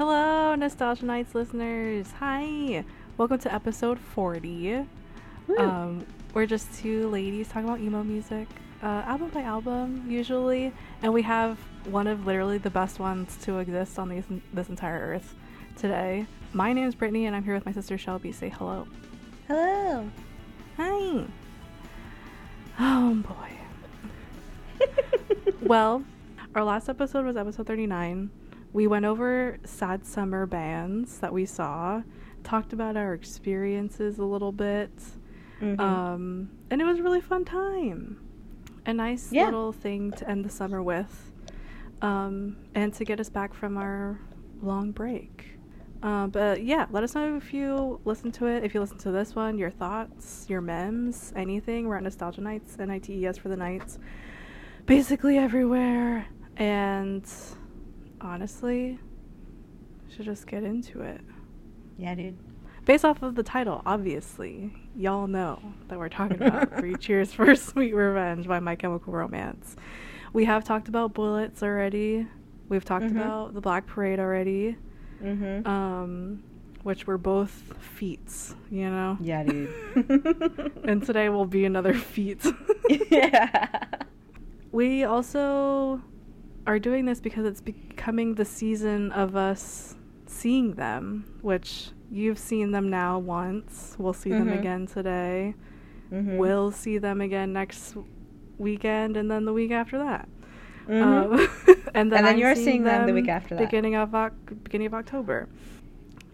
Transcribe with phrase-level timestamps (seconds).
[0.00, 2.10] Hello, Nostalgia Nights listeners.
[2.20, 2.86] Hi.
[3.18, 4.86] Welcome to episode 40.
[5.58, 8.48] Um, we're just two ladies talking about emo music,
[8.82, 10.72] uh, album by album, usually.
[11.02, 14.24] And we have one of literally the best ones to exist on these,
[14.54, 15.34] this entire earth
[15.76, 16.24] today.
[16.54, 18.32] My name is Brittany, and I'm here with my sister Shelby.
[18.32, 18.86] Say hello.
[19.48, 20.08] Hello.
[20.78, 21.26] Hi.
[22.78, 24.86] Oh boy.
[25.60, 26.02] well,
[26.54, 28.30] our last episode was episode 39.
[28.72, 32.02] We went over sad summer bands that we saw,
[32.44, 34.90] talked about our experiences a little bit,
[35.60, 35.78] Mhm.
[35.80, 38.18] um, and it was a really fun time.
[38.86, 39.46] A nice Yeah.
[39.46, 41.32] little thing to end the summer with,
[42.00, 44.18] um, and to get us back from our
[44.62, 45.58] long break.
[46.02, 48.64] Uh, but yeah, let us know if you listen to it.
[48.64, 51.88] If you listen to this one, your thoughts, your memes, anything.
[51.88, 53.98] We're at Nostalgia Nights, N I T E S for the nights.
[54.86, 56.26] Basically everywhere.
[56.56, 57.26] And
[58.20, 58.98] honestly,
[60.14, 61.20] should just get into it.
[61.98, 62.36] yeah, dude.
[62.86, 67.54] Based off of the title, obviously, y'all know that we're talking about Three Cheers for
[67.54, 69.76] Sweet Revenge by My Chemical Romance.
[70.32, 72.26] We have talked about Bullets already.
[72.68, 73.10] We've talked Mhm.
[73.16, 74.76] about the Black Parade already,
[75.22, 75.66] Mm-hmm.
[75.68, 76.42] um,
[76.82, 79.18] which were both feats, you know?
[79.20, 79.68] yeah, dude.
[80.84, 82.44] and today will be another feat.
[83.10, 83.84] yeah.
[84.72, 86.00] we also
[86.66, 89.94] are doing this because it's becoming the season of us
[90.26, 93.96] seeing them, which you've seen them now once.
[93.98, 94.58] We'll see them Mhm.
[94.58, 95.54] again today.
[96.12, 96.36] Mhm.
[96.38, 97.96] We'll see them again next
[98.58, 100.28] weekend and then the week after that.
[100.88, 101.02] Mhm.
[101.02, 101.48] Um,
[101.94, 103.64] and then, And then you're seeing them the week after that.
[103.64, 104.32] Beginning of Oc-
[104.64, 105.48] beginning of October.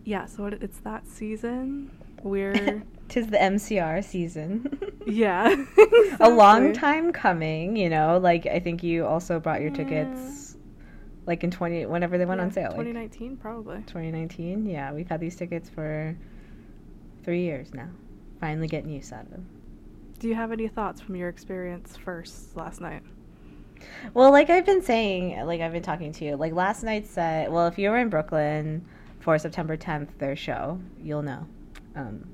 [0.05, 1.91] Yeah, so it, it's that season.
[2.23, 4.79] We're Tis the MCR season.
[5.07, 5.65] yeah,
[6.21, 8.19] A long time coming, you know.
[8.19, 9.77] Like I think you also brought your Yeah.
[9.77, 10.57] tickets,
[11.27, 12.69] like in twenty whenever they went on Yeah, sale.
[12.71, 13.77] like 2019 probably.
[13.87, 14.67] 2019.
[14.67, 16.17] Yeah, we've had these tickets for
[17.25, 17.89] three years now.
[18.41, 19.47] Finally getting used out of them.
[20.19, 23.03] Do you have any thoughts from your experience first last night?
[24.15, 27.53] Well, like I've been saying, like I've been talking to you, like last night's set.
[27.53, 28.85] Well, if you were in Brooklyn
[29.21, 31.47] for September 10th, their show, you'll know.
[31.95, 32.27] Um,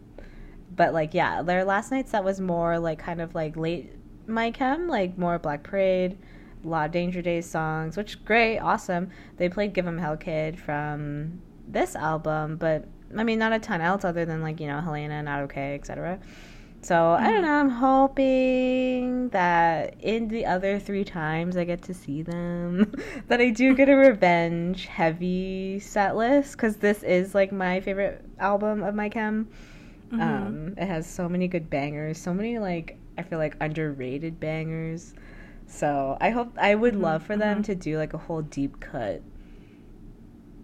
[0.75, 3.93] but like, yeah, their last night's set was more like kind of like late
[4.27, 6.19] my chem, like more Black Parade,
[6.65, 9.10] a lot of Danger Days songs, which great, awesome.
[9.37, 13.81] They played Give 'Em Hell Kid from this album, but I mean, not a ton
[13.81, 16.19] else other than like you know Helena, Not Okay, etc.
[16.83, 17.43] So I don't mm-hmm.
[17.43, 17.53] know.
[17.53, 22.93] I'm hoping that in the other three times I get to see them,
[23.28, 28.25] that I do get a revenge heavy set list because this is like my favorite
[28.39, 29.49] album of my chem.
[30.12, 30.59] Mhm.
[30.59, 35.15] Um, it has so many good bangers, so many like I feel like underrated bangers.
[35.67, 37.65] So I hope I would Mhm, love for them mhm.
[37.65, 39.22] to do like a whole deep cut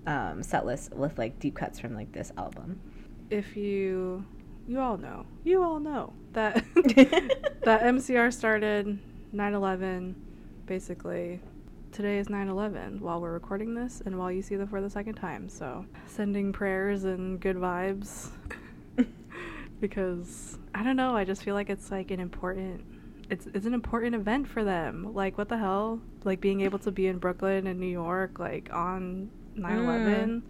[0.06, 2.81] um, set list with like deep cuts from like this album.
[3.31, 4.25] if you
[4.66, 6.64] you all know you all know that
[7.64, 8.98] that mcr started
[9.32, 10.16] 9-11
[10.66, 11.41] basically
[11.92, 15.14] today is 9-11 while we're recording this and while you see them for the second
[15.14, 18.31] time so sending prayers and good vibes
[19.80, 22.84] because i don't know i just feel like it's like an important
[23.30, 26.90] it's, it's an important event for them like what the hell like being able to
[26.90, 30.42] be in brooklyn and new york like on 9-11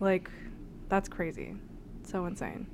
[0.00, 0.30] like
[0.88, 1.54] that's crazy
[2.04, 2.66] so insane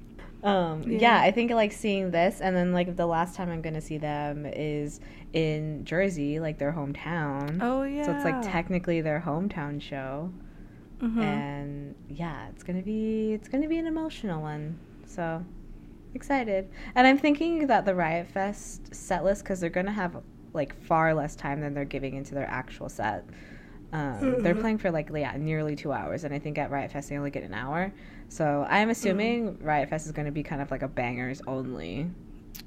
[0.43, 0.99] Um, yeah.
[1.01, 1.21] Yeah.
[1.23, 4.45] I think like seeing this, and then like the last time I'm gonna see them
[4.45, 5.01] is
[5.33, 7.61] in Jersey, like their hometown.
[7.63, 10.31] oh yeah So it's like technically their hometown show,
[11.01, 11.19] Mhm.
[11.23, 14.79] and yeah, it's gonna be it's gonna be an emotional one.
[15.07, 15.43] So
[16.15, 20.17] excited, and I'm thinking that the Riot Fest set list because they're gonna have
[20.53, 23.25] like far less time than they're giving into their actual set.
[23.93, 24.61] Um, they're Mhm.
[24.61, 27.31] playing for like yeah nearly two hours, and I think at Riot Fest they only
[27.31, 27.93] get an hour.
[28.29, 32.11] So I'm assuming Riot Fest is going to be kind of like a bangers only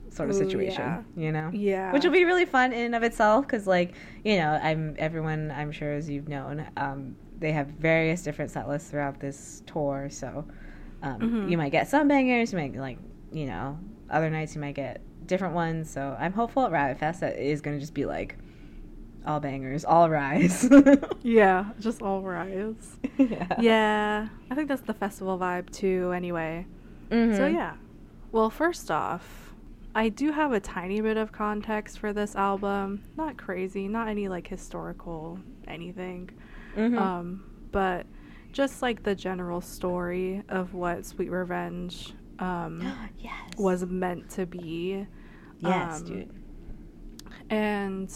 [0.10, 1.02] sort of Ooh, situation, yeah.
[1.16, 1.50] you know?
[1.54, 3.94] yeah Which will be really fun in and of itself because, like,
[4.24, 8.68] you know, I'm everyone I'm sure as you've known, um, they have various different set
[8.68, 10.08] lists throughout this tour.
[10.10, 10.46] So
[11.04, 11.50] um, Mhm.
[11.50, 12.98] you might get some bangers, you might like,
[13.32, 13.80] you know,
[14.10, 15.90] other nights you might get different ones.
[15.90, 18.38] So I'm hopeful at Riot Fest that it is going to just be like
[19.26, 20.70] all bangers, all rise.
[21.22, 23.48] yeah just all rise yeah.
[23.60, 26.66] yeah i think that's the festival vibe too anyway
[27.10, 27.54] so Mhm.
[27.54, 27.74] yeah
[28.32, 29.54] well first off
[29.94, 34.30] i do have a tiny bit of context for this album not crazy not any
[34.30, 35.38] like historical
[35.68, 36.30] anything
[36.78, 36.98] Mhm.
[36.98, 38.06] um but
[38.54, 42.82] just like the general story of what sweet revenge um
[43.20, 43.34] yes.
[43.58, 45.06] was meant to be
[45.60, 46.32] yes, um, dude.
[47.50, 48.14] and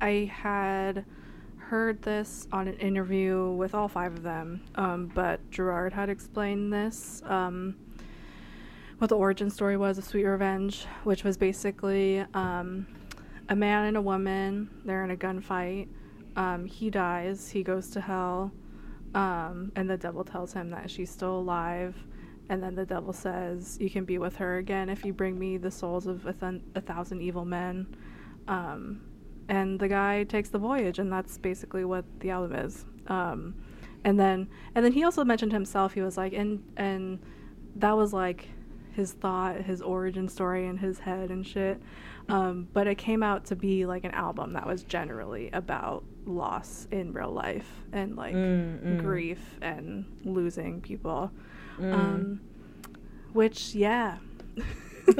[0.00, 1.04] I had
[1.56, 6.72] heard this on an interview with all five of them, um, but Gerard had explained
[6.72, 7.22] this.
[7.24, 7.76] Um,
[8.98, 12.86] what the origin story was of Sweet Revenge, which was basically um,
[13.48, 14.70] a man and a woman.
[14.84, 15.88] They're in a gunfight.
[16.36, 17.48] Um, he dies.
[17.48, 18.52] He goes to hell,
[19.14, 21.96] um, and the devil tells him that she's still alive.
[22.48, 25.56] And then the devil says, "You can be with her again if you bring me
[25.56, 27.86] the souls of a, th- a thousand evil men."
[28.48, 29.00] Um,
[29.48, 32.84] and the guy takes the voyage, and that's basically what the album is.
[33.06, 33.54] Um,
[34.04, 35.94] and then, and then he also mentioned himself.
[35.94, 37.20] He was like, and and
[37.76, 38.48] that was like
[38.92, 41.80] his thought, his origin story in his head and shit.
[42.28, 46.86] Um, but it came out to be like an album that was generally about loss
[46.90, 48.98] in real life and like Mm, mm.
[49.00, 51.30] grief and losing people.
[51.78, 51.92] Mm.
[51.92, 52.40] Um,
[53.32, 54.18] which, yeah.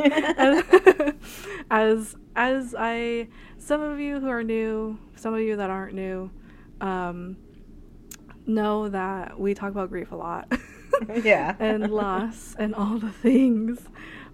[1.70, 3.28] as as I,
[3.58, 6.30] some of you who are new, some of you that aren't new,
[6.80, 7.36] um,
[8.46, 10.50] know that we talk about grief a lot.
[11.24, 11.56] Yeah.
[11.58, 13.80] and loss and all the things.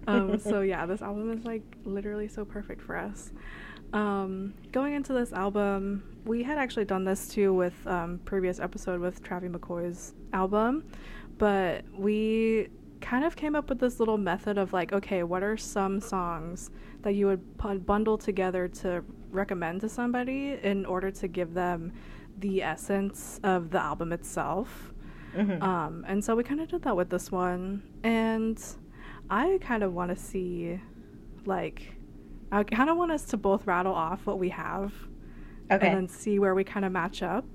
[0.07, 3.31] Um, so yeah, this album is like literally so perfect for us.
[3.93, 8.99] Um, going into this album, we had actually done this too with um, previous episode
[8.99, 10.85] with Travis McCoy's album,
[11.37, 12.69] but we
[13.01, 16.69] kind of came up with this little method of like, okay, what are some songs
[17.01, 21.91] that you would bundle together to recommend to somebody in order to give them
[22.39, 24.93] the essence of the album itself?
[25.35, 25.61] Mhm.
[25.61, 27.83] Um, and so we kind of did that with this one.
[28.03, 28.61] And
[29.29, 30.79] I kind of want to see,
[31.45, 31.93] like,
[32.51, 34.93] I kind of want us to both rattle off what we have
[35.71, 35.87] okay.
[35.87, 37.45] and then see where we kind of match up,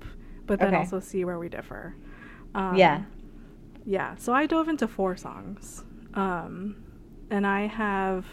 [0.45, 0.77] but then Okay.
[0.77, 1.95] also see where we differ.
[2.53, 3.03] Um, yeah.
[3.85, 4.15] Yeah.
[4.15, 5.83] So I dove into four songs.
[6.13, 6.77] Um,
[7.29, 8.25] and I have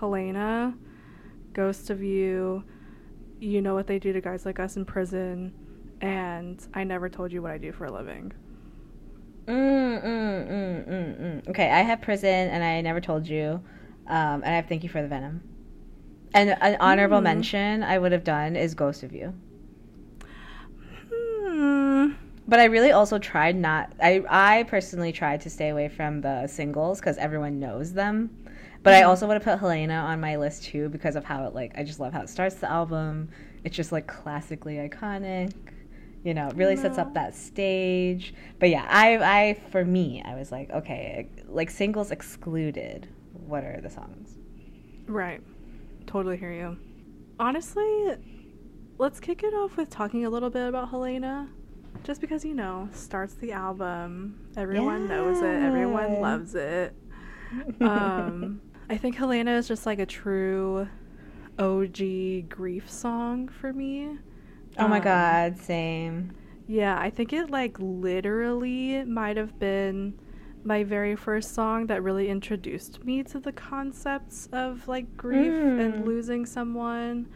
[0.00, 0.74] Helena,
[1.52, 2.64] Ghost of You,
[3.38, 5.52] You Know What They Do to Guys Like Us in Prison,
[6.00, 8.32] and I Never Told You What I Do for a Living.
[9.48, 11.48] Mm, mm, mm, mm, mm.
[11.48, 13.62] Okay, I have prison, and I never told you,
[14.06, 15.40] um, and I have thank you for the venom.
[16.34, 17.24] And an honorable Mm.
[17.24, 19.32] mention I would have done is Ghost of You.
[21.10, 22.12] Hmm.
[22.46, 23.90] But I really also tried not.
[24.02, 28.30] I I personally tried to stay away from the singles because everyone knows them.
[28.82, 29.08] But I Mhm.
[29.08, 31.84] also would have put Helena on my list too because of how it like I
[31.84, 33.28] just love how it starts the album.
[33.64, 35.52] It's just like classically iconic.
[36.24, 38.34] You know, it really sets up that stage.
[38.58, 43.08] But yeah, I I for me I was like okay, like singles excluded.
[43.46, 44.36] What are the songs?
[45.06, 45.40] Right.
[46.06, 46.76] Totally hear you.
[47.38, 48.16] Honestly,
[48.98, 51.48] let's kick it off with talking a little bit about Helena.
[52.04, 54.48] Just because, you know, starts the album.
[54.56, 55.62] Everyone knows it.
[55.62, 56.94] Everyone loves it.
[57.80, 58.60] Um,
[58.90, 60.86] I think Helena is just like a true
[61.58, 64.18] OG grief song for me.
[64.76, 66.32] Oh my Um, god, same.
[66.66, 70.18] Yeah, I think it like literally might have been
[70.64, 75.80] my very first song that really introduced me to the concepts of like grief Mm.
[75.80, 77.28] and losing someone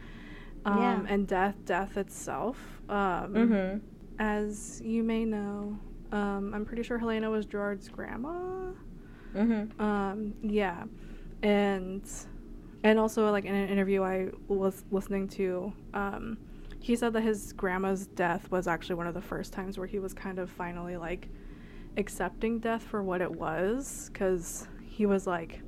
[0.65, 1.05] um, Yeah.
[1.07, 2.81] and death, death itself.
[2.89, 3.81] Um, Mhm.
[4.19, 5.79] As you may know,
[6.11, 8.71] um, I'm pretty sure Helena was Gerard's grandma.
[9.35, 9.79] Mhm.
[9.79, 10.83] Um, yeah,
[11.41, 12.03] and
[12.83, 16.37] and also like in an interview I was listening to, um,
[16.83, 19.99] he said that his grandma's death was actually one of the first times where he
[19.99, 21.29] was kind of finally like
[21.97, 25.61] accepting death for what it was, because he was like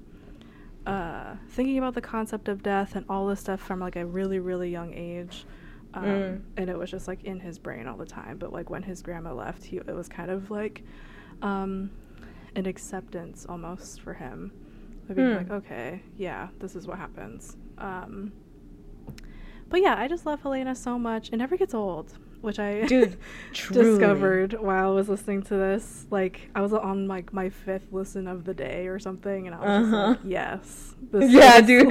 [0.85, 4.39] uh, thinking about the concept of death and all this stuff from like a really
[4.39, 5.45] really young age.
[5.93, 6.41] Um, Mm.
[6.57, 8.37] and it was just like in his brain all the time.
[8.37, 10.83] But like when his grandma left, he it was kind of like
[11.41, 11.89] um,
[12.57, 14.51] an acceptance almost for him.
[15.07, 15.35] Of being Hmm.
[15.37, 17.55] like, okay, yeah, this is what happens.
[17.77, 18.33] Um,
[19.75, 21.31] but yeah, I just love Helena so much.
[21.33, 23.17] It never gets old, which I Dude,
[23.51, 26.05] discovered while I was listening to this.
[26.09, 29.59] Like I was on like my fifth listen of the day or something, and I
[29.59, 30.13] was Uh-huh.
[30.13, 31.89] just like, yes, this yeah, dude.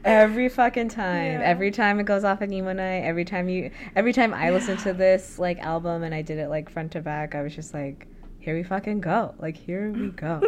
[0.04, 1.40] every fucking time.
[1.40, 1.46] Yeah.
[1.46, 3.04] Every time it goes off at emo night.
[3.04, 3.70] Every time you.
[3.94, 7.00] Every time I listened to this like album and I did it like front to
[7.00, 8.06] back, I was just like,
[8.38, 9.34] here we fucking go.
[9.38, 10.42] Like here we go.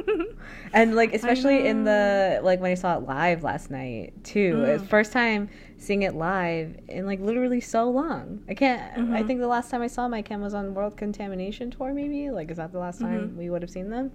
[0.75, 4.62] and like especially in the like when I saw it live last night too.
[4.66, 4.88] It's Mm.
[4.88, 8.42] First time seeing it live in like literally so long.
[8.49, 8.82] I can't.
[9.12, 9.26] I Mhm.
[9.26, 11.94] think the last time I saw my Chem was on World Contamination Tour.
[11.94, 13.37] Maybe like is that the last time Mhm.
[13.37, 14.11] we would have seen them?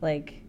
[0.00, 0.42] Like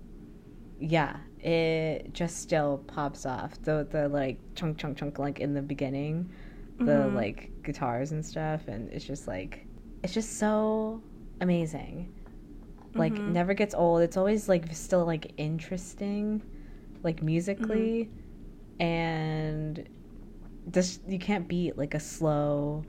[0.79, 3.61] yeah, it just still pops off.
[3.63, 6.29] The the like chunk chunk chunk like in the beginning,
[6.77, 7.15] the Mhm.
[7.15, 9.65] like guitars and stuff, and it's just like
[10.03, 11.01] it's just so
[11.39, 12.09] amazing.
[12.95, 13.29] Like Mhm.
[13.31, 14.01] never gets old.
[14.01, 16.41] It's always like still like interesting,
[17.01, 18.09] like musically,
[18.79, 19.87] and
[20.71, 22.83] just you can't beat like a slow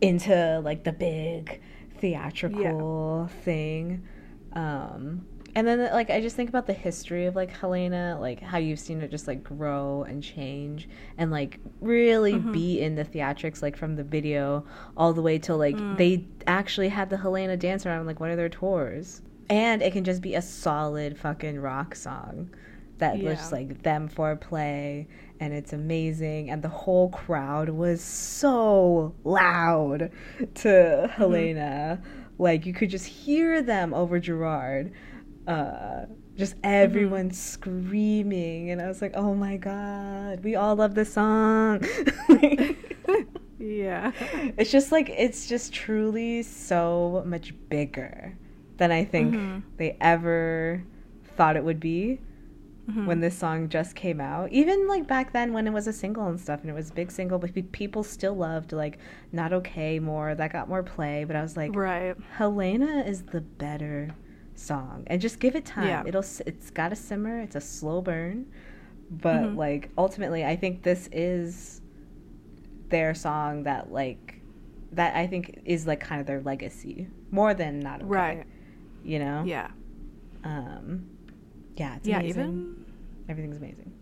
[0.00, 1.60] into like the big
[1.98, 3.42] theatrical yeah.
[3.42, 4.06] thing.
[4.52, 8.58] Um, and then like I just think about the history of like Helena, like how
[8.58, 12.52] you've seen it just like grow and change and like really mm-hmm.
[12.52, 14.66] be in the theatrics like from the video
[14.98, 15.96] all the way till like mm.
[15.96, 19.22] they actually had the Helena dance around like one of their tours.
[19.48, 22.50] And it can just be a solid fucking rock song
[22.98, 23.30] that yeah.
[23.30, 25.06] was like them for play
[25.40, 30.10] and it's amazing and the whole crowd was so loud
[30.54, 31.12] to mm-hmm.
[31.12, 32.02] Helena
[32.38, 34.92] like you could just hear them over Gerard
[35.46, 37.34] uh, just everyone mm-hmm.
[37.34, 41.82] screaming and i was like oh my god we all love this song
[43.58, 44.12] yeah
[44.58, 48.36] it's just like it's just truly so much bigger
[48.76, 49.60] than i think mm-hmm.
[49.78, 50.84] they ever
[51.36, 52.20] thought it would be
[52.88, 53.06] mm-hmm.
[53.06, 54.52] when this song just came out.
[54.52, 56.94] Even like back then when it was a single and stuff and it was a
[56.94, 58.98] big single but people still loved like
[59.32, 62.16] not okay more that got more play but i was like right.
[62.32, 64.14] Helena is the better
[64.54, 65.04] song.
[65.08, 65.88] And just give it time.
[65.88, 66.02] Yeah.
[66.06, 68.46] it'll it's got to simmer it's a slow burn
[69.10, 69.56] but mm-hmm.
[69.56, 71.80] like ultimately i think this is
[72.88, 74.40] their song that like
[74.92, 78.46] that i think is like kind of their legacy more than not okay, right.
[79.04, 79.44] You know?
[79.46, 79.70] Yeah.
[80.42, 81.15] Um
[81.76, 82.84] yeah yeah even
[83.28, 83.92] everything's amazing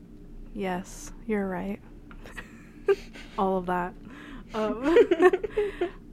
[0.54, 1.81] yes you're right
[3.38, 3.93] all of that
[4.54, 4.97] um,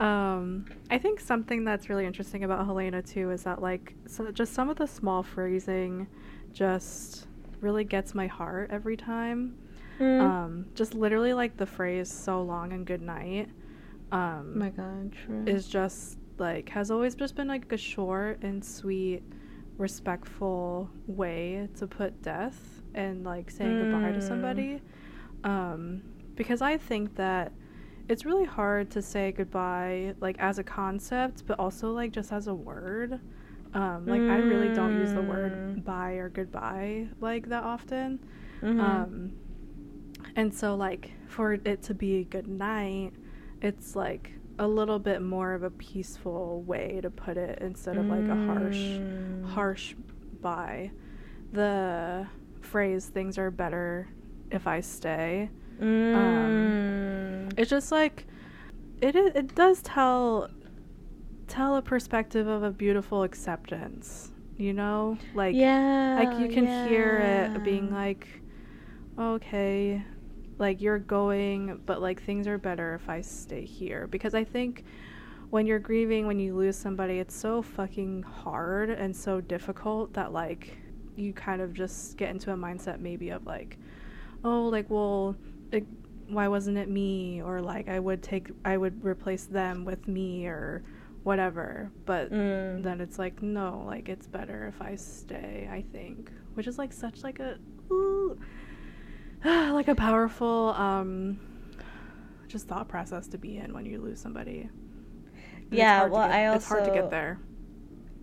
[0.00, 4.52] um, I think something that's really interesting about Helena too is that like so just
[4.52, 6.08] some of the small phrasing
[6.52, 7.26] just
[7.60, 9.56] really gets my heart every time.
[10.00, 10.20] Mm.
[10.20, 13.48] Um, just literally like the phrase "so long and good night."
[14.10, 15.44] Um, my God, true.
[15.46, 19.22] Is just like has always just been like a short and sweet,
[19.78, 23.90] respectful way to put death and like saying mm.
[23.90, 24.28] goodbye to mm.
[24.28, 24.80] somebody.
[25.44, 26.02] Um,
[26.34, 27.52] because I think that
[28.08, 32.46] it's really hard to say goodbye like as a concept but also like just as
[32.46, 33.20] a word
[33.74, 34.30] um, like mm.
[34.30, 35.84] i really don't use the word mm.
[35.84, 38.18] bye or goodbye like that often
[38.60, 38.80] mm-hmm.
[38.80, 39.32] um,
[40.36, 43.12] and so like for it to be a good night
[43.62, 48.06] it's like a little bit more of a peaceful way to put it instead of
[48.06, 49.44] like a harsh mm.
[49.50, 49.94] harsh
[50.40, 50.90] bye
[51.52, 52.26] the
[52.60, 54.08] phrase things are better
[54.50, 55.48] if i stay
[55.82, 56.14] Mm.
[56.14, 58.26] Um, it's just like
[59.00, 60.48] it it does tell
[61.48, 64.30] tell a perspective of a beautiful acceptance.
[64.56, 66.88] You know, like yeah, like you can yeah.
[66.88, 68.28] hear it being like,
[69.18, 70.04] okay,
[70.62, 74.06] like you're going, but like things are better if I stay here.
[74.06, 74.84] Because I think
[75.52, 80.32] when you're grieving when you lose somebody it's so fucking hard and so difficult that
[80.32, 80.78] like
[81.14, 83.76] you kind of just get into a mindset maybe of like
[84.44, 85.36] oh like well
[85.70, 85.84] it,
[86.28, 87.42] why wasn't it me?
[87.42, 90.82] Or like i would take i would replace them with me or
[91.22, 91.92] whatever.
[92.06, 92.82] But mm.
[92.82, 96.30] then it's like no like it's better if i stay i think.
[96.54, 97.58] Which is like such like a
[97.90, 98.40] ooh,
[99.72, 101.38] like a powerful um
[102.48, 104.72] just thought process to be in when you lose somebody and
[105.70, 107.40] yeah well get, i also it's hard to get there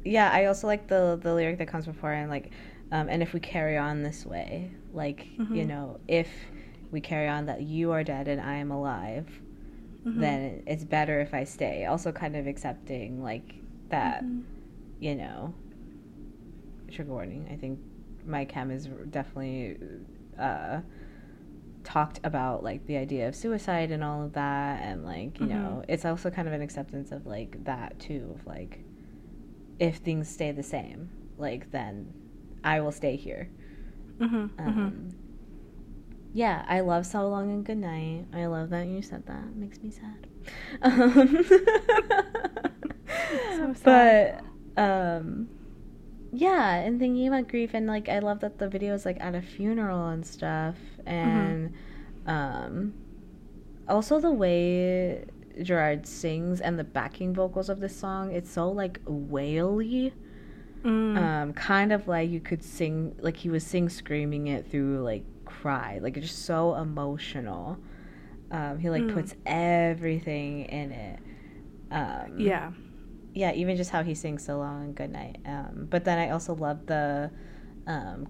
[0.05, 2.51] yeah i also like the the lyric that comes before and like
[2.91, 5.55] um and if we carry on this way like mm-hmm.
[5.55, 6.29] you know if
[6.91, 9.27] we carry on that you are dead and I am alive,
[10.05, 10.19] mm-hmm.
[10.19, 11.85] then it's better if I stay.
[11.85, 13.55] Also, kind of accepting like
[13.89, 14.41] that, mm-hmm.
[14.99, 15.53] you know.
[16.91, 17.47] Trigger warning.
[17.51, 17.79] I think
[18.25, 19.77] my chem is definitely
[20.39, 20.79] uh,
[21.83, 25.57] talked about like the idea of suicide and all of that, and like you mm-hmm.
[25.57, 28.83] know, it's also kind of an acceptance of like that too, of like
[29.79, 32.13] if things stay the same, like then
[32.63, 33.49] I will stay here.
[34.19, 34.35] Mm-hmm.
[34.35, 35.09] Um, mm-hmm
[36.33, 38.25] yeah, I love So Long and Good Night.
[38.33, 39.43] I love that you said that.
[39.43, 40.27] It makes me sad.
[40.81, 41.43] Um,
[43.57, 44.43] so sad.
[44.75, 45.49] But um,
[46.31, 49.35] yeah, and thinking about grief and like I love that the video is like at
[49.35, 51.73] a funeral and stuff, and
[52.25, 52.29] mm-hmm.
[52.29, 52.93] um,
[53.87, 55.25] also the way
[55.61, 58.31] Gerard sings and the backing vocals of this song.
[58.31, 60.13] It's so like waily.
[60.83, 61.17] Mm.
[61.17, 65.23] Um, kind of like you could sing like he was sing screaming it through like
[65.45, 65.99] cry.
[66.01, 67.77] Like it's just so emotional.
[68.51, 69.13] Um, he like mm.
[69.13, 71.19] puts everything in it.
[71.91, 72.71] Um, yeah.
[73.33, 75.37] Yeah, even just how he sings so long and good night.
[75.45, 77.31] Um, but then I also love the
[77.87, 78.27] um,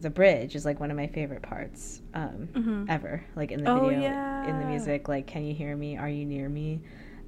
[0.00, 2.84] the bridge is like one of my favorite parts um, mm-hmm.
[2.88, 3.24] ever.
[3.36, 4.48] Like in the oh, video, yeah.
[4.48, 5.96] in the music, like "Can you hear me?
[5.96, 6.80] Are you near me?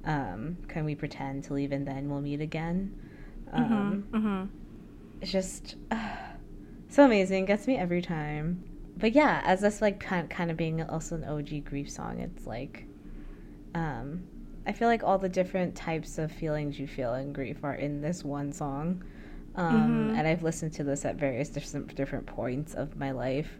[0.05, 2.93] Um, can we pretend to leave and then we'll meet again?"
[3.53, 3.73] Mm-hmm.
[3.73, 4.45] Um, mm-hmm.
[5.21, 6.15] It's just uh,
[6.89, 7.45] so amazing.
[7.45, 8.63] Gets me every time
[8.97, 12.45] but yeah, as this like kind kind of being also an OG grief song, it's
[12.45, 12.85] like,
[13.73, 14.23] um,
[14.65, 18.01] I feel like all the different types of feelings you feel in grief are in
[18.01, 19.03] this one song.
[19.55, 20.17] Um, Mhm.
[20.17, 23.59] And I've listened to this at various different different points of my life.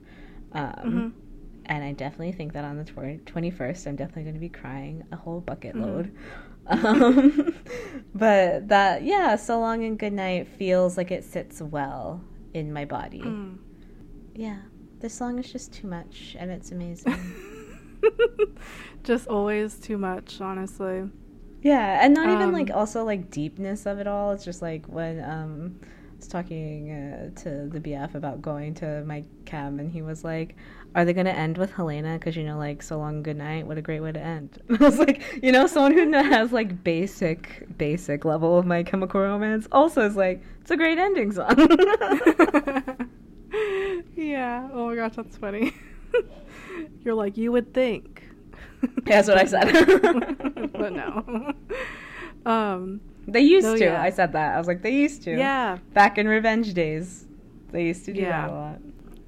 [0.53, 1.12] Um, Mhm.
[1.65, 5.03] And I definitely think that on the tw- 21st, I'm definitely going to be crying
[5.13, 5.81] a whole bucket Mhm.
[5.81, 6.12] load.
[6.67, 7.53] Um,
[8.15, 12.22] but that, yeah, So Long and Good Night feels like it sits well
[12.53, 13.22] in my body.
[13.22, 13.57] Mm.
[14.36, 14.57] Yeah,
[15.00, 17.13] this song is just too much and it's amazing.
[19.03, 21.10] Just always too much, honestly.
[21.62, 24.31] Yeah, and not even Um, like also like deepness of it all.
[24.33, 29.03] It's just like when um I was talking uh, to the BF about going to
[29.05, 30.55] my chem, and he was like,
[30.95, 32.13] "Are they gonna end with Helena?
[32.17, 33.65] Because you know, like, so long, good night.
[33.67, 36.83] What a great way to end." I was like, you know, someone who has like
[36.83, 41.55] basic basic level of My Chemical Romance also is like, it's a great ending song.
[44.15, 44.69] yeah.
[44.74, 45.74] Oh my gosh, that's funny.
[47.03, 48.24] You're like, you would think.
[49.06, 50.72] Yeah, that's what I said.
[50.74, 51.53] but no.
[52.46, 53.82] Um, they used to.
[53.86, 54.01] yeah.
[54.01, 54.56] I said that.
[54.56, 55.32] I was like, they used to.
[55.32, 55.77] yeah.
[55.94, 57.25] Back in Revenge days,
[57.72, 58.42] they used to do Yeah.
[58.48, 58.80] that a lot.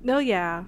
[0.03, 0.65] No, yeah.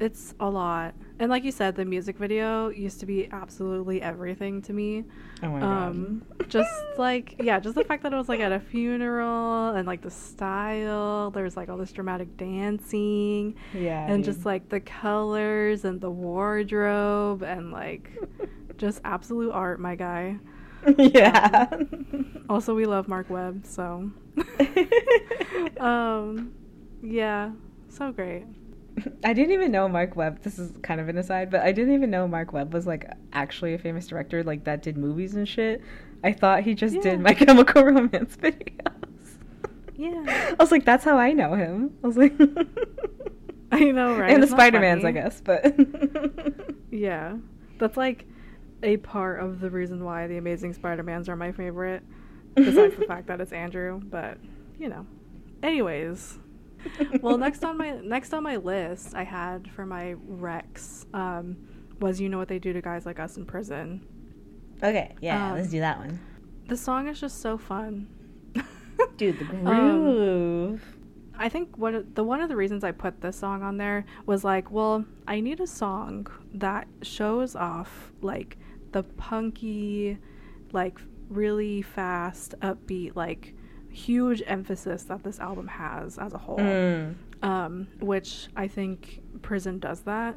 [0.00, 0.94] It's a lot.
[1.20, 5.04] And like you said, the music video used to be absolutely everything to me.
[5.42, 6.48] Oh my Um, god.
[6.48, 10.00] just like yeah, just the fact that it was like at a funeral and like
[10.02, 14.06] the style, there's like all this dramatic dancing yeah.
[14.06, 14.34] and dude.
[14.34, 18.10] just like the colors and the wardrobe and like
[18.76, 20.36] just absolute art, my guy.
[20.98, 21.66] yeah.
[22.48, 24.10] Also, we love Marc Webb, so
[25.80, 26.52] um
[27.02, 27.50] yeah,
[27.88, 28.44] so great.
[29.24, 30.42] I didn't even know Marc Webb.
[30.42, 33.10] This is kind of an aside, but I didn't even know Marc Webb was like
[33.32, 35.82] actually a famous director, like that did movies and shit.
[36.24, 37.02] I thought he just Yeah.
[37.02, 39.36] did My Chemical Romance videos.
[39.96, 40.54] Yeah.
[40.58, 41.92] I was like, that's how I know him.
[42.02, 42.34] I was like,
[43.72, 44.32] I know, right?
[44.32, 45.74] And the Spider Mans, I guess, but
[46.90, 47.36] Yeah.
[47.78, 48.26] That's like
[48.82, 52.02] a part of the reason why the Amazing Spider-Mans are my favorite.
[52.54, 54.38] Besides the fact that it's Andrew, but
[54.78, 55.06] you know.
[55.62, 56.38] Anyways.
[57.22, 61.56] Well, next on my next on my list I had for my Rex um,
[62.00, 64.06] was you know what they do to guys like us in prison.
[64.82, 66.18] okay, yeah, Um, let's do that one.
[66.68, 68.08] The song is just so fun.
[69.16, 70.96] Dude, the Um, groove.
[71.40, 74.04] I think one of the one of the reasons I put this song on there
[74.26, 78.56] was like, well, I need a song that shows off like
[78.92, 80.18] the punky,
[80.72, 83.54] like really fast, upbeat, like
[84.06, 86.58] huge emphasis that this album has as a whole.
[86.58, 90.34] Mm, Um, which I think Prison does that.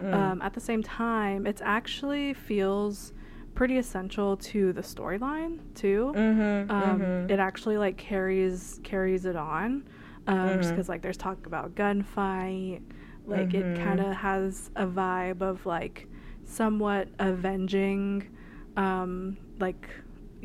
[0.00, 0.14] mm.
[0.14, 3.12] Um, at the same time, it actually feels
[3.54, 7.30] pretty essential to the storyline too Mhm, um, mhm.
[7.30, 9.82] it actually like carries carries it on
[10.28, 10.74] um, just Mhm.
[10.74, 12.80] because like there's talk about gunfight
[13.26, 13.82] like it Mhm.
[13.84, 16.06] kind of has a vibe of like
[16.44, 18.28] somewhat avenging
[18.76, 19.88] um, like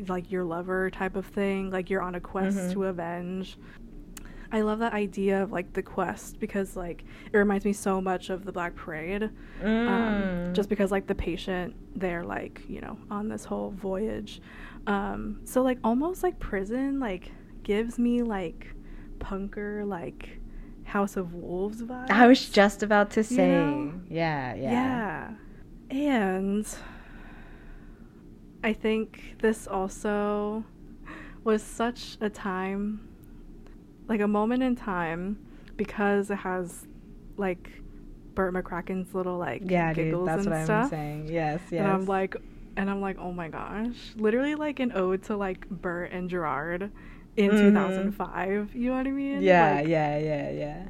[0.08, 2.72] like your lover type of thing like you're on a quest Mhm.
[2.72, 3.58] to avenge
[4.52, 8.30] I love that idea of like the quest because like it reminds me so much
[8.30, 9.30] of the Black Parade um,
[9.70, 10.52] Mm.
[10.52, 14.40] just because like the patient they're like you know on this whole voyage
[14.86, 17.32] um so like almost like prison like
[17.64, 18.68] gives me like
[19.18, 20.38] punker like
[20.84, 24.00] house of wolves vibes I was just about to You say, know?
[24.08, 24.70] yeah, yeah.
[24.70, 25.30] yeah
[25.90, 26.66] and
[28.64, 30.64] i think this also
[31.44, 33.08] was such a time
[34.08, 35.38] like a moment in time
[35.76, 36.86] because it has
[37.36, 37.70] like
[38.34, 40.84] Bert McCracken's little like Yeah, dude, giggles that's and what stuff.
[40.84, 41.28] I'm saying.
[41.28, 41.80] Yes, yes.
[41.80, 42.36] And I'm like,
[42.76, 46.90] and I'm like, oh my gosh, literally like an ode to like Bert and Gerard
[47.36, 47.60] in Mhm.
[47.60, 48.74] 2005.
[48.74, 49.42] You know what I mean?
[49.42, 50.82] yeah, Like, yeah, yeah, yeah.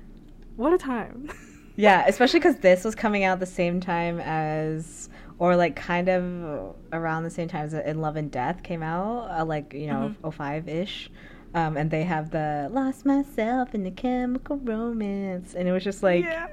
[0.57, 1.29] What a time.
[1.77, 6.75] Yeah, especially because this was coming out the same time as, or like kind of
[6.93, 10.15] around the same time as In Love and Death came out, uh, like, you know,
[10.23, 10.33] Mhm.
[10.33, 11.11] 05 ish.
[11.55, 15.55] Um, and they have the Lost Myself in the Chemical Romance.
[15.55, 16.49] And it was just like, yeah.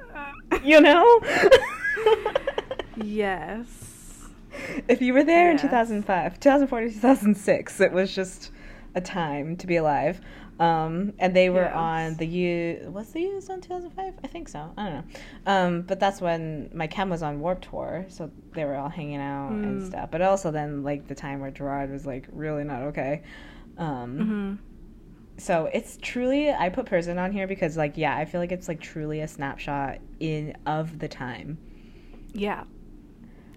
[0.63, 1.19] you know?
[2.97, 4.29] yes.
[4.87, 8.51] if you were there in 2005, 2004 to 2006, it was just
[8.95, 10.19] a time to be alive.
[10.61, 11.75] Um, and they were Yes.
[11.75, 12.91] on the U.
[12.93, 14.13] Was the U on 2005?
[14.23, 14.71] I think so.
[14.77, 15.03] I don't know.
[15.47, 19.17] Um, but that's when my chem was on Warped Tour, so they were all hanging
[19.19, 19.85] out and Mm.
[19.87, 20.11] stuff.
[20.11, 23.23] But also then like the time where Gerard was like really not okay.
[23.77, 24.53] Um, hmm
[25.37, 28.67] so it's truly I put Prison on here because like yeah I feel like it's
[28.67, 31.57] like truly a snapshot in of the time.
[32.33, 32.65] Yeah.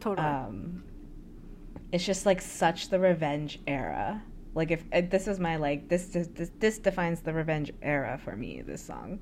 [0.00, 0.26] Totally.
[0.26, 0.82] um
[1.92, 4.22] it's just like such the revenge era
[4.54, 8.36] like if uh, this is my like this this this defines the revenge era for
[8.36, 9.20] me this song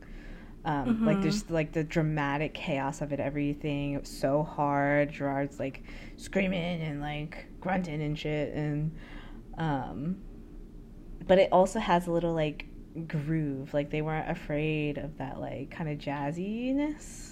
[0.64, 1.06] Um, Mm-hmm.
[1.06, 5.10] Like there's like the dramatic chaos of it, everything it was so hard.
[5.12, 5.82] Gerard's like
[6.16, 8.92] screaming and like grunting and shit, and
[9.58, 10.16] um,
[11.26, 12.66] but it also has a little like
[13.08, 13.74] groove.
[13.74, 17.31] Like they weren't afraid of that like kind of jazziness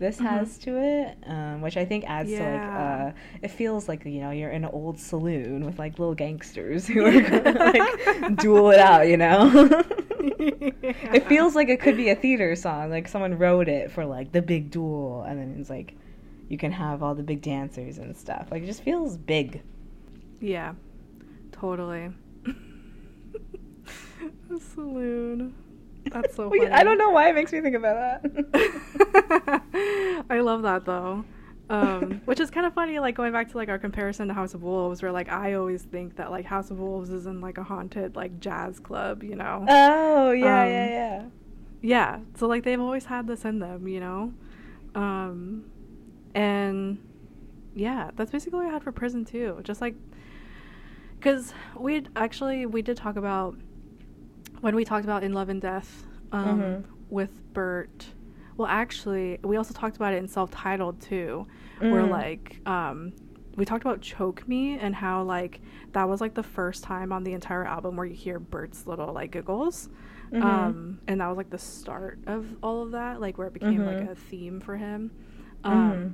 [0.00, 0.26] this Mhm.
[0.26, 4.20] has to it, um, which I think adds to like uh, it feels like you
[4.20, 8.70] know you're in an old saloon with like little gangsters who are gonna like duel
[8.70, 9.06] it out.
[9.06, 9.50] You know,
[10.18, 12.90] it feels like it could be a theater song.
[12.90, 15.94] Like someone wrote it for like the big duel, and then it's like
[16.48, 18.48] you can have all the big dancers and stuff.
[18.50, 19.62] Like it just feels big.
[20.40, 20.72] Yeah,
[21.52, 22.10] totally.
[24.74, 25.54] saloon.
[26.10, 26.66] That's so funny.
[26.68, 29.62] I don't know why it makes me think about that.
[30.30, 31.24] I love that though.
[31.68, 34.54] Um, which is kind of funny, like going back to like our comparison to House
[34.54, 37.58] of Wolves, where like I always think that like House of Wolves is in like
[37.58, 39.64] a haunted like jazz club, you know?
[39.68, 41.24] oh yeah, Um, yeah, yeah.
[41.80, 42.18] yeah.
[42.34, 44.34] So like they've always had this in them, you know?
[44.96, 45.70] Um,
[46.34, 46.98] and
[47.76, 49.60] yeah, that's basically what I had for prison too.
[49.62, 49.94] Just like,
[51.20, 53.54] because we actually we did talk about
[54.60, 56.84] when we talked about In Love and Death um, Mhm.
[57.10, 58.06] with Bert.
[58.56, 61.46] Well, actually, we also talked about it in self-titled too,
[61.78, 62.10] where Mm.
[62.10, 63.12] like um,
[63.56, 65.60] we talked about "Choke Me" and how like
[65.92, 69.12] that was like the first time on the entire album where you hear Bert's little
[69.12, 69.88] like giggles,
[70.30, 70.42] Mhm.
[70.42, 73.80] um, and that was like the start of all of that, like where it became
[73.80, 73.86] Mhm.
[73.86, 75.10] like a theme for him.
[75.64, 76.12] Um, Mhm.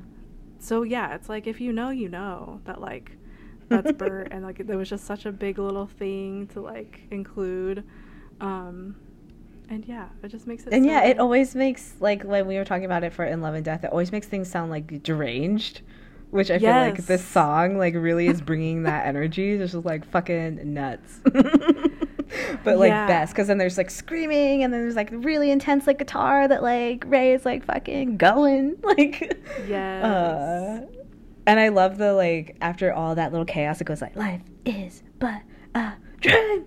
[0.58, 3.10] So yeah, it's like if you know, you know that like
[3.68, 7.84] that's Bert, and like there was just such a big little thing to like include.
[8.40, 8.96] Um,
[9.68, 10.72] and yeah, it just makes it.
[10.72, 13.40] And yeah, so- it always makes like when we were talking about it for In
[13.40, 15.80] Love and Death, it always makes things sound like deranged,
[16.30, 19.52] which I feel like this song like really is bringing that energy.
[19.52, 21.20] It's just like fucking nuts.
[22.64, 23.06] but like Yeah.
[23.06, 26.62] best because then there's like screaming and then there's like really intense like guitar that
[26.62, 30.04] like Ray is like fucking going like Yes.
[30.04, 30.86] uh,
[31.46, 35.04] and I love the like after all that little chaos it goes like life is
[35.20, 35.40] but
[35.76, 36.64] a dream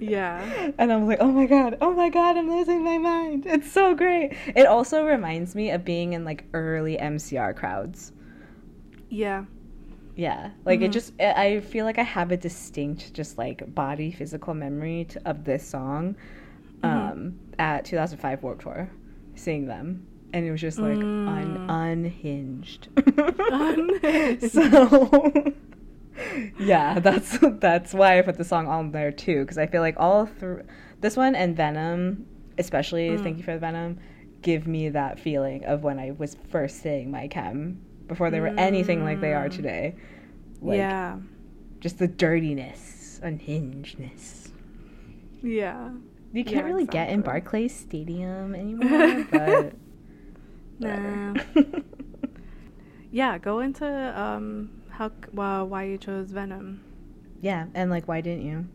[0.00, 0.70] Yeah.
[0.78, 3.46] and I'm like, oh my god, oh my god, I'm losing my mind.
[3.46, 4.34] It's so great.
[4.54, 8.12] It also reminds me of being in like early MCR crowds.
[9.08, 9.44] Yeah.
[10.16, 10.94] Yeah, like it Mhm.
[10.94, 15.28] just, I I feel like I have a distinct, just like body physical memory to,
[15.28, 16.16] of this song
[16.82, 17.12] Mhm.
[17.12, 18.90] um, at 2005 Warped Tour,
[19.34, 20.06] seeing them.
[20.32, 21.92] And it was just like un- Mm.
[21.92, 22.88] unhinged.
[23.52, 24.50] Unhinged.
[24.50, 25.52] so,
[26.58, 29.96] yeah, that's that's why I put the song on there too, because I feel like
[29.98, 30.62] all through
[31.00, 32.26] this one and Venom,
[32.58, 33.22] especially Mm.
[33.22, 33.98] Thank You for the Venom,
[34.42, 38.48] give me that feeling of when I was first seeing my chem before they were
[38.58, 39.54] anything like they are Mm.
[39.56, 39.94] today.
[40.62, 41.18] Like, yeah.
[41.80, 44.50] just the dirtiness, unhingedness.
[45.42, 45.90] Yeah.
[46.32, 47.20] You can't Yeah, really get in.
[47.22, 49.72] Barclays Stadium anymore, but
[50.78, 51.34] Nah.
[53.10, 53.38] Yeah.
[53.38, 55.10] Go into um how
[55.64, 56.80] why you chose Venom.
[57.42, 58.66] yeah, and like, why didn't you?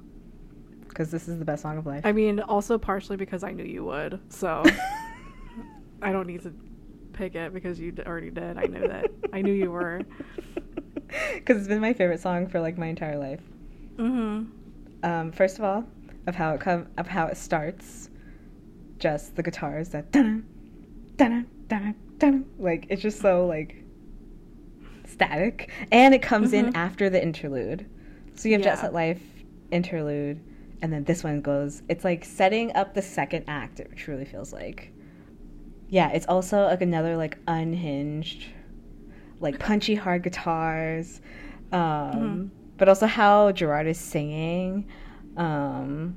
[0.87, 2.05] Because this is the best song of life.
[2.05, 4.63] I mean, also partially because I knew you would, so
[6.01, 6.53] I don't need to
[7.13, 8.57] pick it because you already did.
[8.57, 9.07] I knew that.
[9.33, 10.01] I knew you were.
[11.35, 13.41] Because it's been my favorite song for like my entire life.
[13.97, 14.45] Mm-hmm.
[15.03, 15.83] Um, first of all,
[16.25, 18.09] of how it come of how it starts,
[18.97, 20.45] just the guitars that dun
[21.17, 23.80] dun dun dun like it's just so like
[25.25, 26.75] static, and it comes in Mhm.
[26.75, 27.85] after the interlude.
[28.33, 28.81] So you have Jet Yeah.
[28.81, 29.21] Set Life
[29.71, 30.39] interlude,
[30.81, 31.83] and then this one goes.
[31.89, 33.79] It's like setting up the second act.
[33.79, 34.91] It truly feels like.
[35.89, 38.45] Yeah, it's also like another like unhinged,
[39.39, 41.21] like punchy hard guitars,
[41.71, 42.49] um, Mhm.
[42.77, 44.85] but also how Gerard is singing,
[45.37, 46.15] um,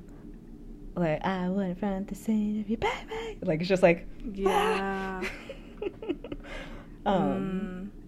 [0.96, 3.38] like I wouldn't front the scene of you, baby.
[3.42, 5.20] Like it's just like Yeah.
[7.06, 8.03] um, Mm.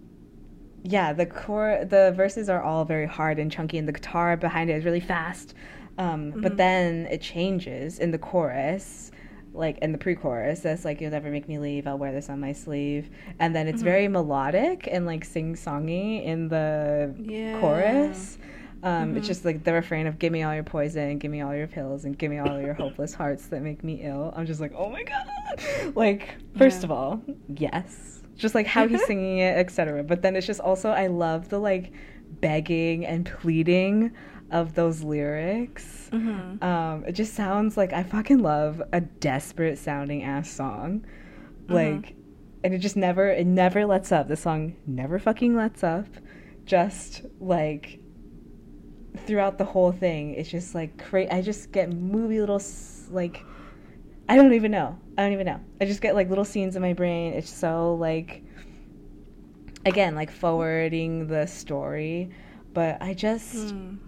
[0.89, 4.71] Yeah, the core, the verses are all very hard and chunky, and the guitar behind
[4.71, 5.55] it is really fast.
[5.99, 6.57] Um, But Mhm.
[6.57, 9.11] then it changes in the chorus,
[9.55, 10.61] like in the pre-chorus.
[10.61, 11.87] That's like "You'll never make me leave.
[11.87, 13.85] I'll wear this on my sleeve," and then it's Mhm.
[13.93, 17.59] very melodic and like sing-songy in the Yeah.
[17.59, 18.39] chorus.
[18.83, 19.17] Um, Mhm.
[19.17, 21.67] It's just like the refrain of "Give me all your poison, give me all your
[21.67, 24.73] pills, and give me all your hopeless hearts that make me ill." I'm just like,
[24.77, 25.27] oh my god!
[25.97, 26.87] Like, first Yeah.
[26.87, 30.05] of all, yes, just like how he's singing it, etc.
[30.05, 31.93] But then it's just also I love the like
[32.41, 34.13] begging and pleading
[34.51, 36.09] of those lyrics.
[36.13, 36.63] Mhm.
[36.63, 41.05] Um, it just sounds like I fucking love a desperate sounding ass song,
[41.69, 41.75] Mhm.
[41.75, 42.15] like,
[42.63, 44.29] and it just never it never lets up.
[44.29, 46.07] The song never fucking lets up.
[46.65, 48.01] Just like
[49.27, 52.61] throughout the whole thing, it's just like cra- I just get movie little
[53.11, 53.43] like
[54.29, 54.99] I don't even know.
[55.17, 55.61] I don't even know.
[55.81, 57.33] I just get like little scenes in my brain.
[57.35, 58.43] It's so like
[59.85, 62.31] again, like forwarding the story,
[62.75, 63.99] but I just Mm.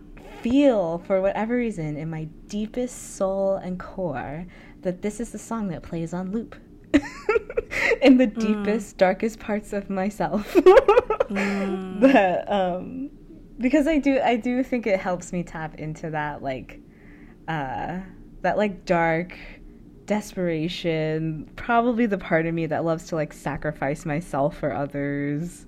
[0.42, 4.46] feel for whatever reason in my deepest soul and core
[4.82, 6.56] that this is the song that plays on loop.
[8.02, 10.56] in the deepest darkest parts of myself.
[11.28, 12.00] Mm.
[12.00, 13.10] that um
[13.58, 16.80] because I do I do think it helps me tap into that like
[17.46, 18.00] uh
[18.40, 19.36] that like dark
[20.08, 25.66] desperation probably the part of me that loves to like sacrifice myself for others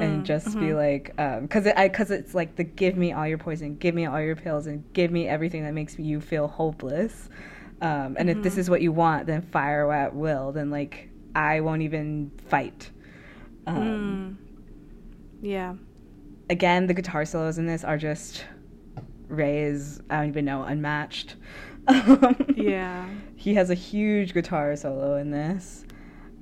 [0.00, 0.74] and Mm, just be mhm.
[0.74, 3.94] like um cuz it I cuz it's like the give me all your poison give
[3.94, 7.28] me all your pills and give me everything that makes you feel hopeless
[7.82, 8.58] um and if this Mhm.
[8.58, 12.90] is what you want then fire at will then like I won't even fight
[13.66, 14.36] um Mm.
[15.42, 15.74] Yeah.
[16.50, 18.44] again, the guitar solos in this are just
[19.28, 21.36] Ray's, I don't even know, unmatched.
[22.56, 23.08] Yeah.
[23.36, 25.84] He has a huge guitar solo in this.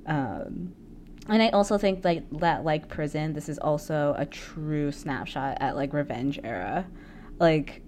[0.06, 0.74] Um,
[1.28, 5.76] and I also think like that, like Prison, this is also a true snapshot at
[5.76, 6.86] like Revenge era.
[7.38, 7.82] Like,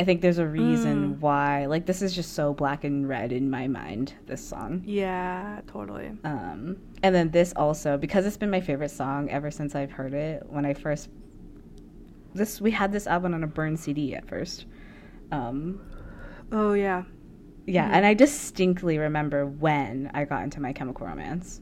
[0.00, 1.20] I think there's a reason Mm.
[1.20, 4.82] why, like, this is just so black and red in my mind, this song.
[4.86, 6.10] Yeah, totally.
[6.24, 10.14] Um, and then this also because it's been my favorite song ever since I've heard
[10.14, 10.42] it.
[10.48, 11.10] When I first
[12.34, 14.66] this we had this album on a burned CD at first.
[15.32, 15.80] Um,
[16.52, 17.04] Oh yeah.
[17.66, 17.92] yeah, Mhm.
[17.92, 21.60] and I distinctly remember when I got into My Chemical Romance.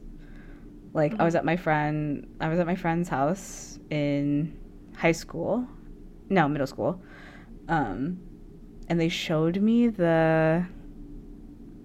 [0.93, 4.57] Like I was at my friend, I was at my friend's house in
[4.95, 5.67] high school,
[6.29, 7.01] no middle school,
[7.67, 8.19] um,
[8.87, 10.65] and they showed me the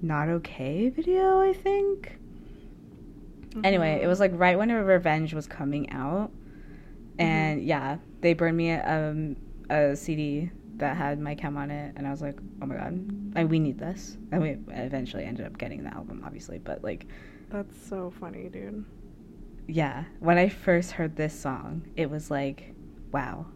[0.01, 1.41] Not Okay video.
[1.41, 2.19] I think.
[3.63, 6.33] Anyway, it was like right when Revenge was coming out,
[7.19, 9.37] and yeah, they burned me um,
[9.71, 13.33] a CD that had my chem on it, and I was like, oh my god,
[13.37, 14.17] I, we need this.
[14.33, 17.07] And we eventually ended up getting the album, obviously, but like,
[17.51, 18.85] That's so funny, dude.
[19.69, 22.75] yeah, when I first heard this song, it was like,
[23.13, 23.47] wow,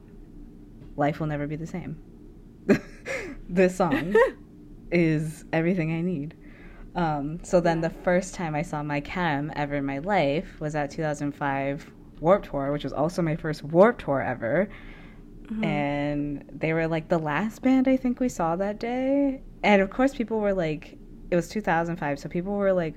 [0.97, 1.99] life will never be the same.
[3.49, 4.15] this song
[4.93, 6.35] is everything I need.
[6.95, 10.75] Um, so then the first time I saw my chem ever in my life was
[10.75, 14.69] at 2005 Warped Tour, which was also my first Warped Tour ever.
[15.51, 15.65] Mhm.
[15.65, 19.41] And they were like the last band I think we saw that day.
[19.63, 20.99] And of course, people were like,
[21.31, 22.95] it was 2005, so people were like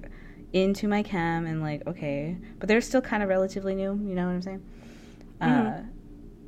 [0.54, 2.38] into my chem and like, okay.
[2.60, 4.62] But they're still kind of relatively new, you know what I'm saying?
[5.40, 5.86] Uh, Mhm.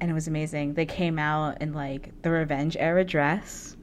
[0.01, 0.73] and it was amazing.
[0.73, 3.75] They came out in like the Revenge era dress.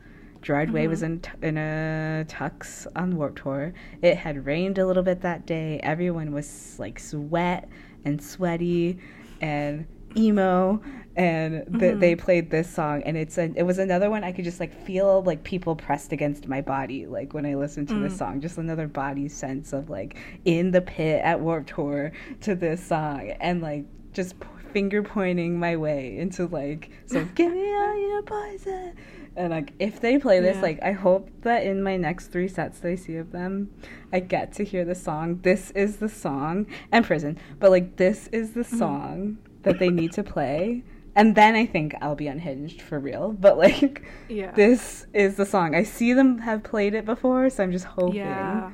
[0.42, 1.06] Gerard Way was Mhm.
[1.06, 3.72] in t- in a tux on Warped Tour.
[4.00, 5.80] It had rained a little bit that day.
[5.82, 7.68] Everyone was like sweat
[8.06, 8.98] and sweaty
[9.42, 10.80] and emo,
[11.16, 12.00] and th- Mhm.
[12.00, 13.02] they played this song.
[13.04, 16.12] And it's a, it was another one I could just like feel like people pressed
[16.12, 18.18] against my body, like when I listened to this Mm.
[18.18, 18.40] song.
[18.40, 23.30] Just another body sense of like in the pit at Warped Tour to this song,
[23.40, 28.22] and like just p- finger pointing my way into like so give me all your
[28.22, 28.92] poison
[29.36, 30.62] and like if they play this Yeah.
[30.62, 33.68] like i hope that in my next three sets that i see of them
[34.12, 38.28] i get to hear the song this is the song and prison but like this
[38.28, 38.78] is the Mhm.
[38.78, 40.82] song that they need to play
[41.16, 44.52] and then i think i'll be unhinged for real but like Yeah.
[44.52, 48.16] this is the song i see them have played it before so i'm just hoping
[48.16, 48.70] Yeah.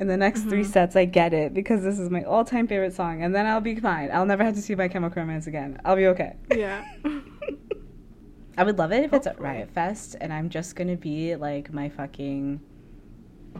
[0.00, 0.72] in the next three Mhm.
[0.72, 3.76] sets I get it because this is my all-time favorite song and then I'll be
[3.76, 4.10] fine.
[4.12, 5.80] I'll never have to see My Chemical Romance again.
[5.84, 6.34] I'll be okay.
[6.50, 6.84] Yeah.
[8.58, 11.72] I would love it if it's at Riot Fest and I'm just gonna be like
[11.72, 12.60] my fucking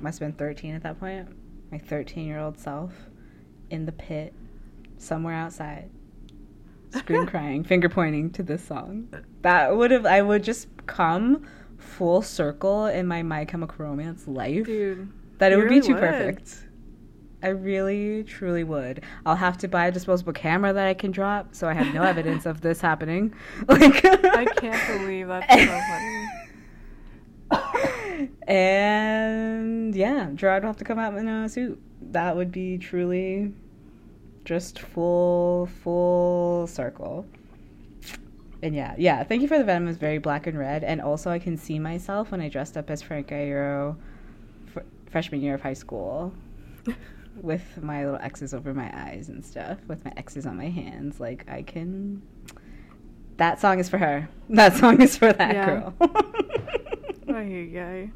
[0.00, 1.28] must have been 13 at that point.
[1.70, 2.92] My 13 year old self
[3.70, 4.34] in the pit
[4.98, 5.88] somewhere outside,
[6.98, 9.08] scream crying, finger pointing to this song.
[9.42, 11.46] That would have I would just come
[11.78, 14.66] full circle in my My Chemical Romance life.
[14.66, 15.10] Dude.
[15.38, 16.00] that it would be too would.
[16.00, 16.64] perfect.
[17.42, 19.02] I really, truly would.
[19.26, 22.02] I'll have to buy a disposable camera that I can drop, so I have no
[22.02, 23.34] evidence of this happening.
[23.68, 25.80] Like I can't believe that's so
[27.50, 28.30] funny.
[28.48, 31.80] and yeah, Gerard will have to come out in a suit.
[32.00, 33.52] That would be truly
[34.44, 37.26] just full, full circle.
[38.62, 39.22] And yeah, yeah.
[39.24, 41.78] Thank you for the Venom is very black and red, and also I can see
[41.78, 43.96] myself when I dressed up as Frank Iero
[44.72, 44.80] fr-
[45.10, 46.32] freshman year of high school
[47.42, 51.20] with my little X's over my eyes and stuff, with my X's on my hands.
[51.20, 52.22] Like I can.
[53.36, 54.28] That song is for her.
[54.50, 55.66] That song is for that Yeah.
[55.66, 55.94] girl.
[57.36, 58.10] Ay, ay.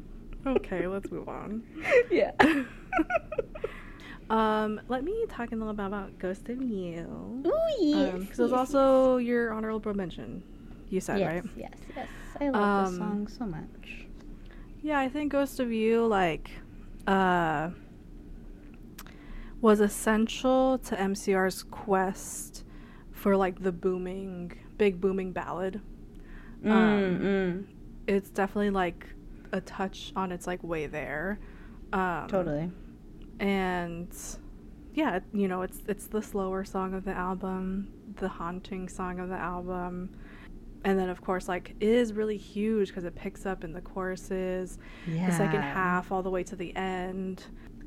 [0.47, 1.61] Okay, let's move on.
[2.09, 2.31] yeah.
[4.29, 7.43] Um, let me talk a little bit about Ghost of You.
[7.47, 8.19] Ooh, yes.
[8.19, 10.43] Because it was also your honorable mention.
[10.89, 11.43] You said, yes, right?
[11.55, 12.07] yes, yes.
[12.39, 14.05] I love this Um, song so much.
[14.81, 16.51] Yeah, I think Ghost of You, like,
[17.07, 17.71] uh,
[19.61, 22.63] was essential to MCR's quest
[23.11, 25.81] for like the booming, big booming ballad.
[26.63, 27.65] Mm, Um, mm,
[28.07, 29.05] It's definitely like
[29.51, 31.39] a touch on its like way there.
[31.91, 32.71] Um, totally.
[33.39, 34.09] And
[34.93, 39.29] yeah you know it's it's the slower song of the album the haunting song of
[39.29, 40.09] the album.
[40.85, 43.81] And then of course like it is really huge because it picks up in the
[43.81, 45.29] choruses Yeah.
[45.29, 47.43] the second half all the way to the end.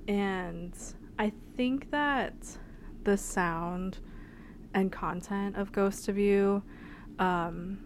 [0.09, 0.75] And
[1.19, 2.35] i think that
[3.05, 3.99] the sound
[4.75, 6.63] and content of ghost of you
[7.19, 7.79] um,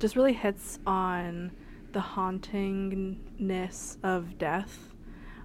[0.00, 1.52] just really hits on
[1.92, 4.91] the hauntingness of death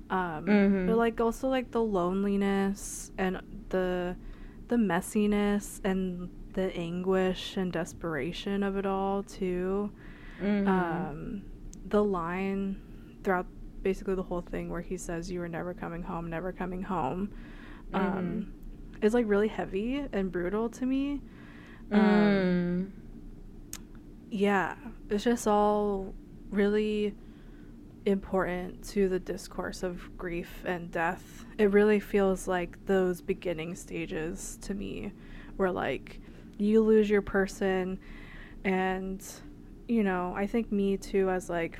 [0.09, 0.87] um, Mhm.
[0.87, 4.15] but like also like the loneliness and the
[4.69, 9.91] the messiness and the anguish and desperation of it all too
[10.41, 10.67] Mhm.
[10.67, 11.41] um,
[11.85, 12.77] the line
[13.23, 13.45] throughout
[13.83, 17.29] basically the whole thing where he says you were never coming home never coming home
[17.93, 18.51] um,
[19.01, 21.21] is like really heavy and brutal to me
[21.91, 22.91] um, Mm.
[24.29, 24.75] yeah
[25.09, 26.13] it's just all
[26.51, 27.15] really
[28.07, 31.45] important to the discourse of grief and death.
[31.57, 35.11] It really feels like those beginning stages to me
[35.57, 36.19] where like
[36.57, 37.99] you lose your person
[38.63, 39.23] and
[39.87, 41.79] you know i think me too as like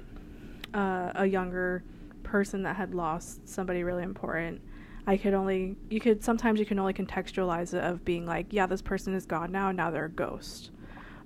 [0.73, 1.83] uh, a younger
[2.23, 4.61] person that had lost somebody really important.
[5.07, 8.65] I could only you could sometimes you can only contextualize it of being like yeah
[8.67, 10.71] this person is gone now now they're a ghost.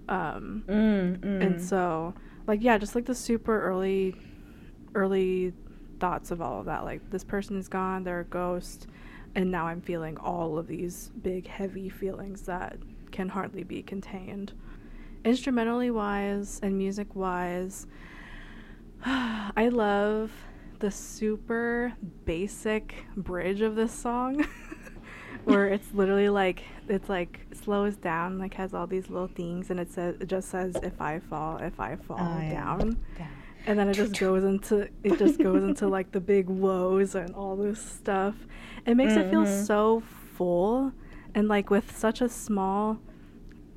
[0.08, 1.44] Um, Mm, mm.
[1.44, 2.14] and so
[2.48, 4.16] like yeah just like the super early
[4.96, 5.54] early
[6.00, 8.88] thoughts of all of that like this person is gone they're a ghost
[9.36, 12.78] and now i'm feeling all of these big heavy feelings that
[13.12, 14.54] can hardly be contained.
[15.26, 17.86] Instrumentally wise and music wise
[19.06, 20.32] i love
[20.80, 21.94] the super
[22.26, 24.44] basic bridge of this song
[25.44, 29.80] where it's literally like it's like slows down like has all these little things and
[29.80, 32.98] it says it just says if i fall if i fall Oh, down.
[33.20, 33.28] Yeah.
[33.68, 37.34] And then it just goes into it just goes into like the big woes and
[37.36, 38.36] all this stuff.
[38.86, 39.66] It makes it feel Mhm.
[39.66, 40.02] so
[40.36, 40.94] full
[41.36, 43.00] and like with such a small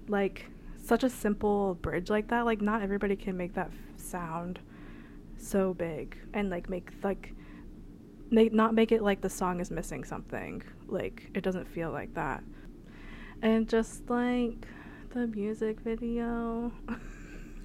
[0.08, 0.46] like
[0.82, 4.58] such a simple bridge like that like not everybody can make that f- sound
[5.38, 7.32] so big and like make like
[8.30, 10.62] make not make it like the song is missing something.
[10.88, 12.42] Like it doesn't feel like that.
[13.42, 14.66] And just like
[15.10, 16.72] the music video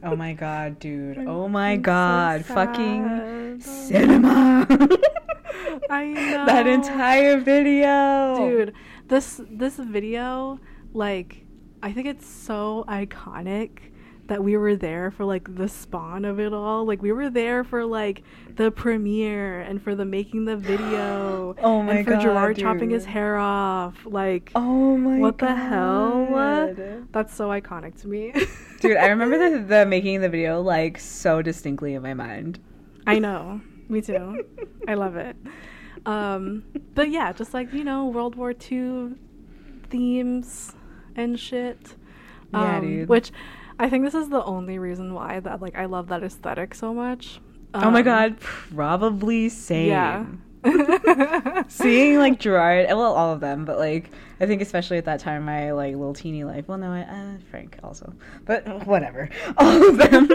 [0.04, 1.18] Oh my god, dude.
[1.18, 2.46] I'm- Oh my I'm so god.
[2.46, 4.66] Fucking cinema.
[5.90, 6.46] I know.
[6.46, 8.36] That entire video.
[8.38, 8.74] dude
[9.08, 10.60] this this video
[10.94, 11.44] like
[11.82, 13.89] i think it's so iconic
[14.30, 17.64] that we were there for like the spawn of it all like we were there
[17.64, 18.24] for like
[18.56, 22.22] the premiere and for the making the video Oh my and for god.
[22.22, 25.50] gerard chopping his hair off like Oh my what god.
[25.50, 28.34] the hell that's so iconic to me
[28.80, 32.60] Dude, I remember the, the making the video like so distinctly in my mind.
[33.06, 33.60] I know.
[33.90, 34.46] Me too.
[34.88, 35.36] I love it.
[36.06, 36.64] Um,
[36.96, 39.16] but yeah, just like, you know, World War II
[39.90, 40.74] themes
[41.16, 41.96] and shit.
[42.54, 43.10] Yeah, Um, dude.
[43.10, 43.32] Which
[43.80, 46.94] I think this is the only reason why that like I love that aesthetic so
[46.94, 47.40] much.
[47.74, 49.88] oh my Um, god, probably same.
[49.90, 50.26] Yeah.
[51.70, 54.12] Seeing like Gerard, well, all of them, but like
[54.42, 56.68] I think especially at that time my like little teeny life.
[56.68, 58.14] Well, no, I, uh, Frank also,
[58.46, 59.30] but whatever.
[59.58, 60.30] All of them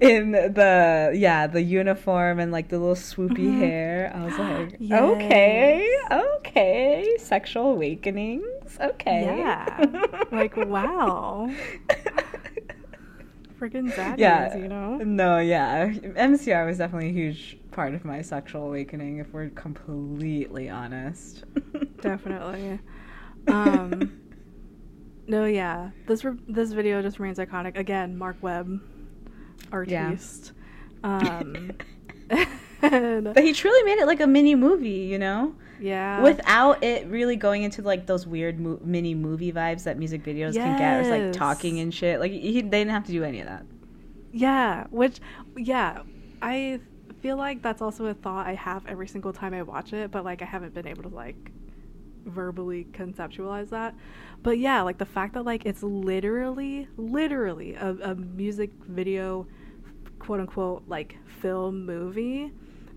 [0.00, 3.58] in the yeah the uniform and like the little swoopy Mhm.
[3.58, 4.12] hair.
[4.14, 8.78] I was like, okay, okay, sexual awakenings.
[8.80, 9.84] Okay, Yeah.
[10.30, 11.50] Like, wow.
[13.60, 14.56] Freaking daddies, Yeah.
[14.56, 14.96] you know?
[14.98, 15.86] No, yeah.
[15.88, 21.44] MCR was definitely a huge part of my sexual awakening, if we're completely honest.
[22.00, 22.80] Definitely.
[23.46, 24.20] Um,
[25.28, 25.90] no, yeah.
[26.06, 27.76] This re- this video just remains iconic.
[27.78, 28.80] Again, Marc Webb,
[29.72, 30.52] artiste.
[31.04, 31.72] Um,
[32.82, 35.54] and, But he truly made it like a mini movie, you know?
[35.84, 36.22] Yeah.
[36.22, 40.54] Without it really going into like those weird mo- mini movie vibes that music videos
[40.54, 42.20] can get, or it's, like talking and shit.
[42.20, 43.66] Like he, they didn't have to do any of that.
[44.32, 45.20] Yeah, which,
[45.56, 46.00] yeah,
[46.40, 46.80] I
[47.20, 50.24] feel like that's also a thought I have every single time I watch it, but
[50.24, 51.52] like I haven't been able to like
[52.24, 53.94] verbally conceptualize that.
[54.42, 59.46] But yeah, like the fact that like it's literally, literally a, a music video,
[60.18, 62.52] quote unquote, like film movie,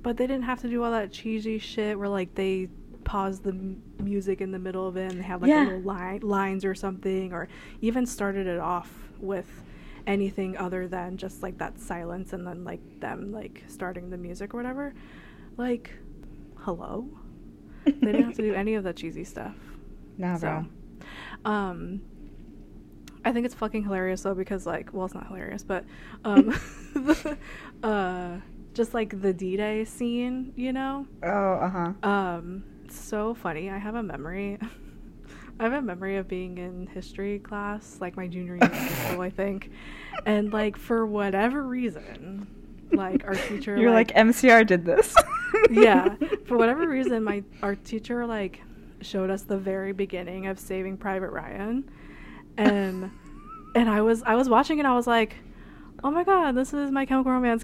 [0.07, 2.69] but they didn't have to do all that cheesy shit where like they
[3.03, 5.63] pause the m- music in the middle of it and they have like Yeah.
[5.63, 7.49] a little line, lines or something, or
[7.81, 8.89] even started it off
[9.19, 9.49] with
[10.05, 14.53] anything other than just like that silence and then like them like starting the music
[14.53, 14.93] or whatever
[15.57, 15.91] like
[16.59, 17.09] hello.
[17.83, 19.55] they didn't have to do any of that cheesy stuff.
[20.17, 20.65] Nah, bro.
[21.43, 21.99] So, um,
[23.25, 25.83] I think it's fucking hilarious though because like, well, it's not hilarious, but
[26.23, 26.57] um,
[27.83, 28.37] uh,
[28.77, 31.05] just like the D-Day scene, you know.
[31.23, 32.07] Oh, uh huh.
[32.07, 33.69] Um, so funny.
[33.69, 34.59] I have a memory.
[35.59, 38.87] I have a memory of being in history class, like my junior year of high
[38.87, 39.71] school, I think,
[40.25, 42.47] and like for whatever reason,
[42.91, 45.15] like our teacher, You're like, MCR did this.
[45.71, 46.15] yeah,
[46.45, 48.61] for whatever reason, my our teacher like
[49.01, 51.89] showed us the very beginning of Saving Private Ryan,
[52.55, 53.09] and
[53.73, 55.37] and I was I was watching it, I was like,
[56.03, 57.63] oh my god, this is My Chemical Romance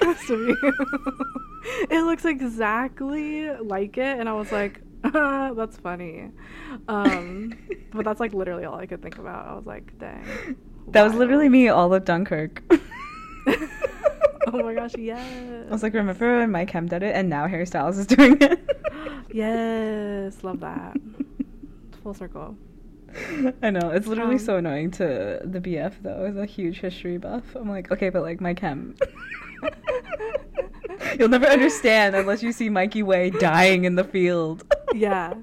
[0.00, 0.56] costume.
[1.90, 6.30] it looks exactly like it, and I was like, that's funny.
[6.88, 7.56] Um,
[7.92, 9.48] but that's like literally all I could think about.
[9.48, 10.56] I was like, dang.
[10.88, 12.62] That was literally me all of Dunkirk.
[13.46, 15.66] oh my gosh, yes.
[15.68, 18.36] I was like, remember when My Chem did it, and now Harry Styles is doing
[18.40, 18.60] it.
[19.32, 20.96] yes, love that.
[22.02, 22.56] Full circle.
[23.62, 27.18] I know it's literally Um, so annoying to the BF though, as a huge history
[27.18, 27.42] buff.
[27.54, 28.94] I'm like, okay, but like My Chem.
[31.18, 34.64] You'll never understand unless you see Mikey Way dying in the field.
[34.94, 35.34] Yeah.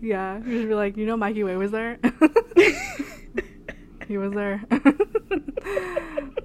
[0.00, 0.38] Yeah.
[0.38, 1.98] You should be like, you know Mikey Way was there?
[4.08, 4.62] he was there.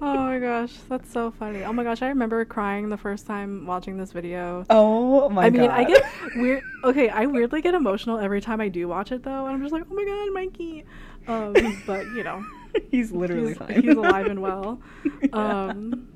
[0.00, 1.64] my gosh, that's so funny.
[1.64, 4.64] Oh my gosh, I remember crying the first time watching this video.
[4.70, 5.46] Oh my gosh.
[5.46, 5.80] I mean, god.
[5.80, 6.04] I get
[6.36, 6.62] weird.
[6.84, 9.72] Okay, I weirdly get emotional every time I do watch it, though, and I'm just
[9.72, 10.84] like, oh my god, Mikey.
[11.26, 12.44] Um, but you know,
[12.90, 14.80] he's literally he's, he's alive and well.
[15.22, 15.28] Yeah.
[15.32, 16.08] Um,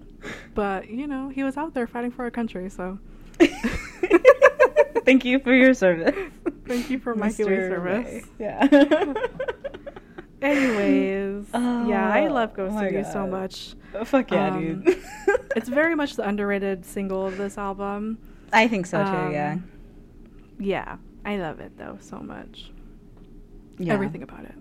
[0.54, 2.98] but you know, he was out there fighting for our country, so
[5.04, 6.14] Thank you for your service.
[6.66, 8.24] thank you for Mikey Way service.
[8.38, 8.68] Yeah.
[10.42, 13.74] Anyways, yeah, I Oh, love Ghost my of You so much.
[13.94, 14.98] Oh, fuck yeah, Um, dude.
[15.56, 18.18] It's very much the underrated single of this album.
[18.52, 19.32] I think so too.
[19.32, 19.52] yeah.
[19.52, 19.70] Um,
[20.58, 22.70] Yeah, I love it though so much.
[23.78, 23.92] Yeah.
[23.94, 24.54] Everything about it.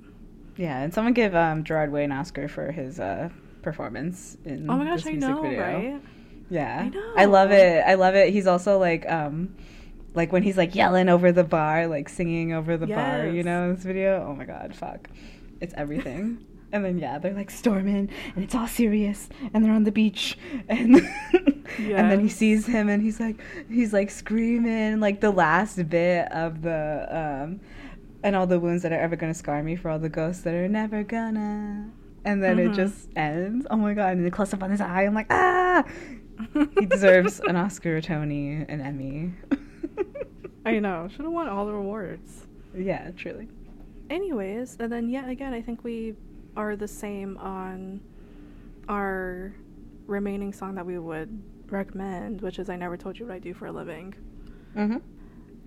[0.57, 3.30] Yeah, and someone give um, Gerard Way an Oscar for his uh,
[3.62, 5.62] performance in Oh my gosh, this I music know, video.
[5.62, 6.01] right?
[6.49, 7.84] Yeah, I love it.
[7.86, 8.34] I love it.
[8.34, 9.55] He's also like, um,
[10.14, 13.28] like when he's like yelling over the bar, like singing over the bar.
[13.28, 14.26] You know, know, this video.
[14.28, 15.09] Oh my god, fuck,
[15.62, 16.45] it's everything.
[16.74, 20.38] and then yeah, they're like storming, and it's all serious, and they're on the beach,
[20.70, 20.95] and
[21.78, 23.39] and then he sees him, and he's like,
[23.70, 27.59] he's like screaming, like the last bit of the um,
[28.24, 30.53] and all the wounds that are ever gonna scar me for all the ghosts that
[30.53, 31.89] are never gonna.
[32.24, 32.76] And then it Mhm.
[32.76, 33.65] just ends.
[33.72, 34.17] Oh my god!
[34.17, 35.03] And the close up on his eye.
[35.03, 35.84] I'm like, ah!
[36.80, 39.34] he deserves an Oscar, a Tony, an Emmy.
[40.65, 41.07] I know.
[41.09, 42.45] Should have won all the awards.
[42.76, 43.47] yeah, truly.
[44.09, 46.15] Anyways, and then yet again, I think we
[46.55, 48.01] are the same on
[48.89, 49.53] our
[50.07, 53.53] remaining song that we would recommend, which is "I Never Told You What I Do
[53.53, 54.13] for a Living."
[54.76, 54.97] Mm-hmm.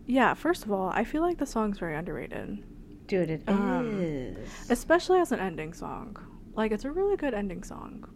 [0.07, 2.63] Yeah, first of all, I feel like the song's very underrated,
[3.07, 3.49] Dude, it is.
[3.49, 4.37] Um,
[4.71, 6.17] especially as an ending song.
[6.57, 8.09] Like, it's a really good ending song,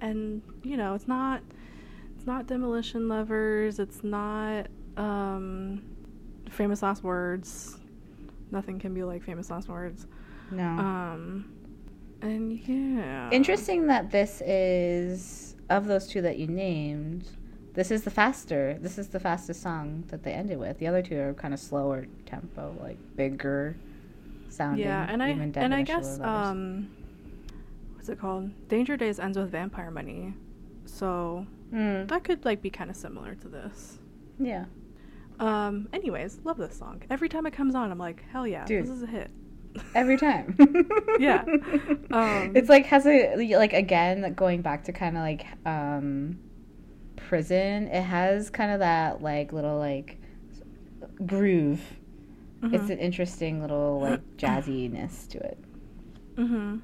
[0.00, 1.42] and you know, it's not,
[2.16, 5.82] it's not Demolition Lovers, it's not um,
[6.48, 7.76] Famous Last Words.
[8.50, 10.06] Nothing can be like Famous Last Words.
[10.50, 10.64] no.
[10.66, 11.52] Um,
[12.22, 13.30] and yeah.
[13.30, 17.28] Interesting that this is of those two that you named.
[17.72, 18.76] This is the faster.
[18.80, 20.78] This is the fastest song that they ended with.
[20.78, 23.76] The other two are kind of slower tempo, like bigger
[24.48, 24.84] sounding.
[24.84, 26.90] Yeah, and I and I guess um,
[28.00, 28.50] what's it called?
[28.68, 30.32] Danger Days ends with Vampire Money,
[30.86, 33.98] so Mm, that could like be kind of similar to this.
[34.38, 34.64] yeah.
[35.38, 37.02] Um, anyways, love this song.
[37.10, 38.84] Every time it comes on, I'm like, hell yeah, Dude.
[38.84, 39.30] this is a hit.
[39.94, 40.56] Every time.
[41.20, 41.44] Yeah.
[42.10, 46.38] Um, it's like has a like again going back to kind of like um
[47.16, 47.88] prison.
[47.88, 50.18] It has kind of that like little like
[51.26, 51.82] groove.
[52.62, 52.90] It's Mhm.
[52.90, 55.58] an interesting little like jazziness to it.
[56.36, 56.78] Mm-hmm.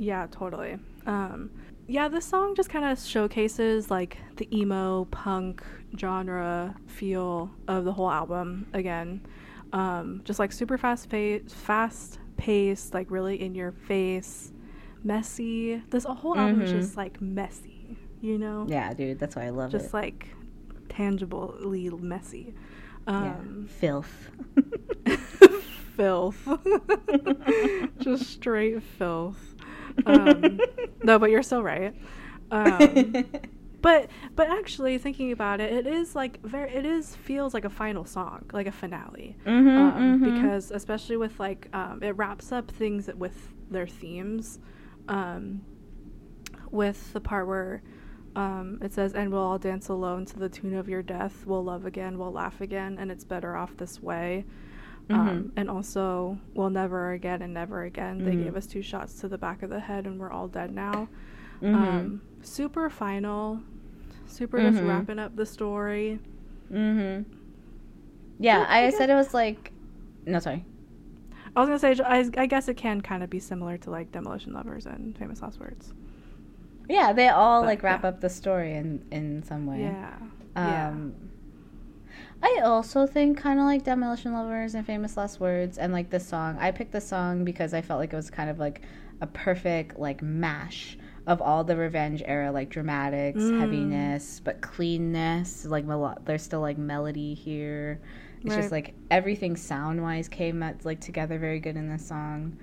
[0.00, 0.78] Yeah, totally.
[1.06, 1.50] Um,
[1.86, 5.62] yeah, this song just kind of showcases like the emo punk
[5.98, 9.20] genre feel of the whole album again.
[9.74, 14.52] Um, just like super fast fa- fast paced, like really in your face,
[15.04, 15.82] messy.
[15.90, 16.80] This whole album is Mhm.
[16.80, 18.64] just like messy, you know?
[18.68, 19.86] Yeah, dude, that's why I love Just it.
[19.88, 20.28] Just like
[20.88, 22.54] tangibly messy.
[23.06, 23.34] yeah.
[23.36, 24.30] Um, filth.
[25.96, 26.48] filth.
[27.98, 29.49] Just straight filth.
[30.06, 30.62] Um,
[31.02, 31.94] no, but you're so right.
[32.50, 33.14] Um,
[33.82, 37.70] but but actually thinking about it, it is like very it is feels like a
[37.70, 39.36] final song, like a finale.
[39.46, 40.22] Mhm, um, mhm.
[40.22, 44.58] Because especially with like um, it wraps up things with their themes.
[45.08, 45.62] Um,
[46.70, 47.82] with the part where
[48.36, 51.44] Um, it says, "And we'll all dance alone to the tune of your death.
[51.46, 52.16] We'll love again.
[52.18, 54.44] We'll laugh again, and it's better off this way."
[55.10, 55.50] Um, Mhm.
[55.56, 58.44] and also, "We'll never again and never again." They Mhm.
[58.44, 61.08] gave us two shots to the back of the head, and we're all dead now.
[61.60, 61.74] Mhm.
[61.74, 63.60] Um, super final,
[64.26, 64.88] super just Mhm.
[64.88, 66.20] wrapping up the story.
[66.72, 67.24] Mhm.
[68.38, 69.72] Yeah, Yeah, I I said it was like.
[70.26, 70.64] No, sorry.
[71.56, 74.12] I was gonna say, I, I guess it can kind of be similar to like
[74.12, 75.92] Demolition Lovers and Famous Last Words.
[76.88, 78.08] Yeah, they all But, like wrap yeah.
[78.10, 79.80] up the story in in some way.
[79.80, 80.14] Yeah.
[80.56, 80.94] yeah.
[82.42, 86.26] I also think kind of like Demolition Lovers and Famous Last Words and like this
[86.26, 86.56] song.
[86.58, 88.82] I picked this song because I felt like it was kind of like
[89.20, 93.60] a perfect like mash of all the revenge era like dramatics, Mm.
[93.60, 95.66] heaviness, but cleanness.
[95.66, 98.00] Like melo- there's still like melody here.
[98.42, 102.56] It's just like everything sound wise came at, like together very good in this song.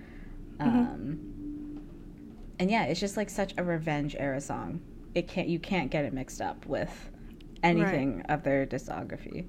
[0.59, 0.65] Mhm.
[0.65, 1.81] Um,
[2.57, 4.81] and yeah, it's just like such a revenge era song.
[5.13, 7.11] It can't you can't get it mixed up with
[7.61, 9.45] anything of their discography.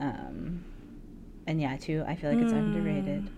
[0.00, 0.64] Um,
[1.46, 2.66] and yeah, too, I feel like it's Mm.
[2.66, 3.30] underrated.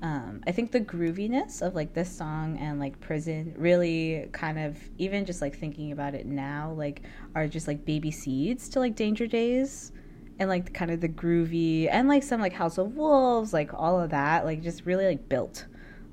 [0.00, 4.78] Um, I think the grooviness of like this song and like Prison really kind of
[4.96, 7.02] even just like thinking about it now like
[7.34, 9.90] are just like baby seeds to like Danger Days
[10.38, 14.00] and like kind of the groovy and like some like House of Wolves like all
[14.00, 15.66] of that like just really like built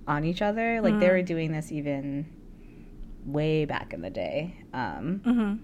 [0.07, 1.11] on each other like they Mm.
[1.11, 2.25] were doing this even
[3.23, 4.55] way back in the day.
[4.73, 5.55] Um, Mm-hmm.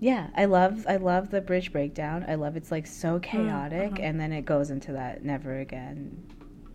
[0.00, 2.24] Yeah, I love I love the bridge breakdown.
[2.28, 4.02] I love it's like so chaotic uh-huh.
[4.02, 6.22] and then it goes into that never again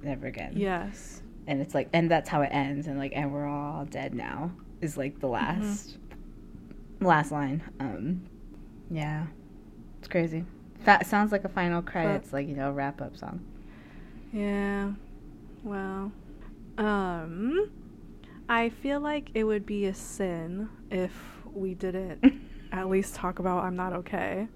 [0.01, 0.53] never again.
[0.55, 1.21] Yes.
[1.47, 4.51] And it's like and that's how it ends and like and we're all dead now
[4.81, 5.61] is like the Mm-hmm.
[5.61, 5.97] last
[7.01, 7.63] last line.
[7.79, 8.21] Um
[8.91, 9.27] yeah.
[9.99, 10.43] It's crazy.
[10.83, 13.39] That sounds like a final credits like, you know, wrap up song.
[14.33, 14.91] Yeah.
[15.63, 16.11] Well,
[16.77, 17.71] um,
[18.49, 21.13] I feel like it would be a sin if
[21.53, 22.21] we didn't
[22.73, 24.47] at least talk about I'm not okay.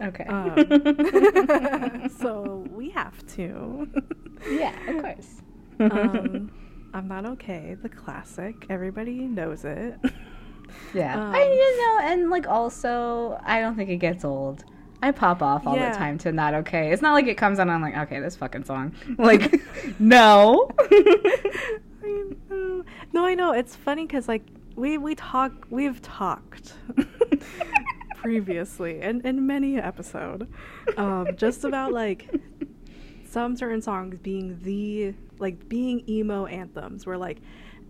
[0.00, 0.24] Okay.
[0.24, 3.88] Um, so we have to.
[4.50, 5.42] yeah, of course.
[5.80, 6.50] um,
[6.94, 7.76] I'm not okay.
[7.80, 8.66] The classic.
[8.68, 9.94] Everybody knows it.
[10.92, 11.14] Yeah.
[11.14, 14.64] Um, I you know, and like also I don't think it gets old.
[15.02, 15.92] I pop off all Yeah.
[15.92, 16.90] the time to not okay.
[16.92, 18.92] It's not like it comes on I'm like, okay, this fucking song.
[19.18, 19.60] Like
[20.00, 20.68] no.
[22.02, 22.84] I know.
[23.12, 23.52] No, I know.
[23.52, 24.42] It's funny because like
[24.76, 26.74] we we talk we've talked
[28.16, 30.48] previously and in many episode
[30.96, 32.28] um, just about like
[33.28, 37.38] some certain songs being the like being emo anthems where like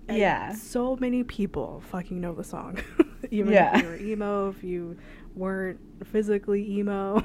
[0.09, 0.53] Yeah.
[0.55, 2.79] so many people fucking know the song
[3.31, 3.77] even Yeah.
[3.77, 4.97] if you were emo if you
[5.35, 7.17] weren't physically emo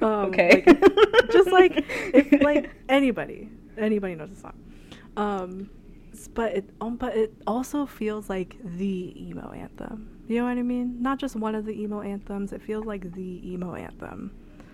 [0.00, 0.64] um, okay.
[0.66, 1.84] like, just like
[2.14, 4.54] if like anybody anybody knows the song
[5.16, 5.70] um
[6.28, 10.08] but it um, but it also feels like the emo anthem.
[10.26, 11.02] You know what i mean?
[11.02, 14.32] Not just one of the emo anthems it feels like the emo anthem.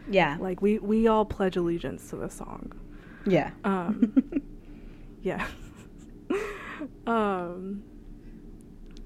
[0.09, 0.37] Yeah.
[0.41, 2.73] like we we all pledge allegiance to the song.
[3.27, 3.51] Yeah.
[3.65, 4.13] um
[5.23, 5.47] yeah.
[7.07, 7.83] Um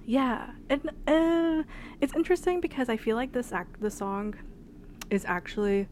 [0.07, 1.62] yeah and uh,
[2.01, 4.35] it's interesting because i feel like this act the song
[5.11, 5.89] is actually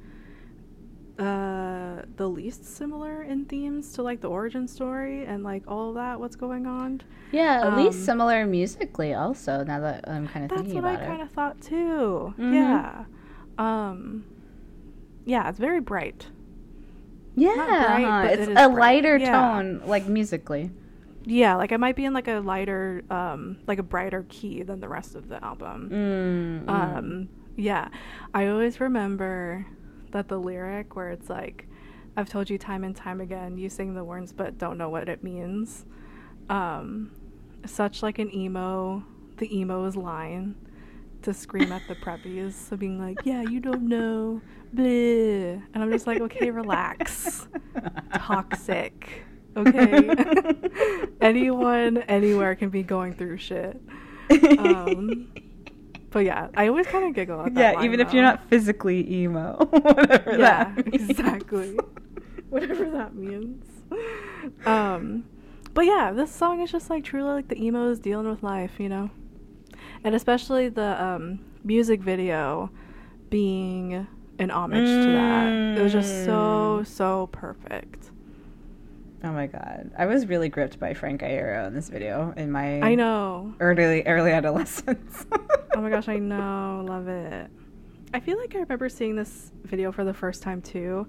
[1.18, 6.18] uh the least similar in themes to like the origin story and like all that
[6.18, 7.00] what's going on
[7.32, 10.82] yeah, at um, least similar musically also, now that I'm kind of thinking.
[10.82, 12.52] that's what i kind of thought too Mhm.
[12.54, 13.04] yeah
[13.58, 14.24] um
[15.24, 16.26] yeah it's very bright
[17.36, 18.22] Yeah, bright, huh?
[18.22, 18.78] but it it's is a bright.
[18.78, 19.30] lighter Yeah.
[19.30, 20.70] tone, like musically.
[21.24, 24.80] yeah like it might be in like a lighter um like a brighter key than
[24.80, 26.68] the rest of the album Mm, mm.
[26.98, 27.88] Um, yeah,
[28.34, 29.66] I always remember
[30.12, 31.66] that the lyric where it's like,
[32.16, 35.08] "I've told you time and time again, you sing the words but don't know what
[35.08, 35.84] it means."
[36.48, 37.12] Um,
[37.66, 39.04] such like an emo,
[39.38, 40.54] the emo's line
[41.22, 44.40] to scream at the preppies, so being like, "Yeah, you don't know,"
[44.74, 45.62] bleh.
[45.74, 47.46] and I'm just like, "Okay, relax."
[48.14, 49.24] Toxic.
[49.56, 50.10] Okay.
[51.20, 53.80] Anyone, anywhere can be going through shit.
[54.58, 55.30] Um,
[56.12, 57.60] But yeah, I always kind of giggle at that.
[57.60, 61.76] yeah, line, even if you're not physically emo, whatever Yeah, exactly.
[62.50, 63.64] Whatever that means.
[64.66, 65.24] Um,
[65.72, 68.90] but yeah, this song is just like truly like the emos dealing with life, you
[68.90, 69.10] know,
[70.04, 72.70] and especially the um, music video
[73.30, 74.06] being
[74.38, 75.78] an homage to that.
[75.78, 76.86] It was just so Mm.
[76.86, 78.10] so perfect.
[79.24, 82.80] Oh my god, I was really gripped by Frank Iero in this video in my
[82.80, 83.54] I know.
[83.60, 85.26] early early adolescence.
[85.74, 86.84] Oh my gosh, I know.
[86.86, 87.48] Love it.
[88.12, 91.06] I feel like I remember seeing this video for the first time too.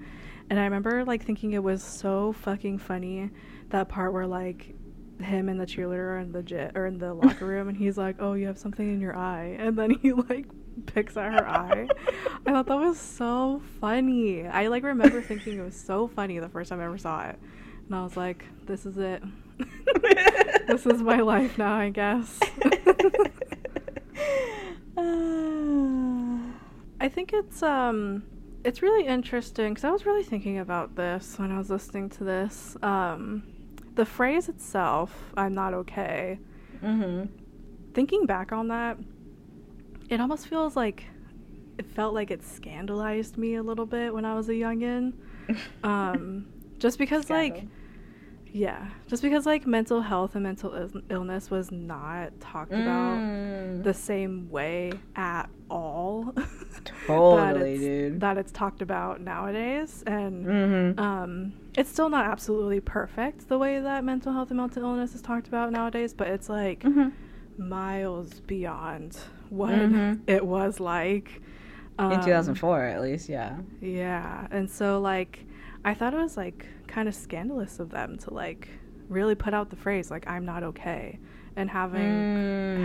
[0.50, 3.32] And I remember like thinking it was so fucking funny
[3.70, 4.76] that part where like
[5.20, 8.18] him and the cheerleader in the jet or in the locker room, and he's like,
[8.20, 10.46] "Oh, you have something in your eye," and then he like
[10.86, 11.88] picks at her eye.
[12.46, 14.46] I thought that was so funny.
[14.46, 17.40] I like remember thinking it was so funny the first time I ever saw it,
[17.94, 19.22] and I was like, "This is it.
[20.68, 22.40] this is my life now, I guess."
[27.00, 28.24] I think it's um
[28.64, 32.24] it's really interesting because I was really thinking about this when I was listening to
[32.24, 32.76] this.
[32.82, 33.44] Um,
[33.94, 36.40] the phrase itself, "I'm not okay."
[36.84, 37.26] mm-hmm.
[37.94, 38.98] Thinking back on that,
[40.10, 41.06] it almost feels like
[41.78, 45.14] it felt like it scandalized me a little bit when I was a youngin.
[45.84, 46.46] Um,
[46.80, 47.83] just because like Scandal.
[48.56, 53.84] Yeah, just because like mental health and mental Ill- illness was not talked about Mm.
[53.84, 56.34] the same way at all.
[57.08, 58.22] Totally, that it's, dude.
[58.22, 61.00] That it's talked about nowadays, and Mm-hmm.
[61.00, 65.22] um, it's still not absolutely perfect the way that mental health and mental illness is
[65.22, 66.14] talked about nowadays.
[66.14, 67.10] But it's like mm-hmm.
[67.58, 69.18] miles beyond
[69.50, 70.20] what Mhm.
[70.28, 71.42] it was like
[72.00, 73.58] In um, 2004, at least, yeah.
[73.82, 75.46] Yeah, and so like
[75.86, 78.70] I thought it was like kind of scandalous of them to like
[79.10, 81.18] really put out the phrase like I'm not okay
[81.56, 82.28] and having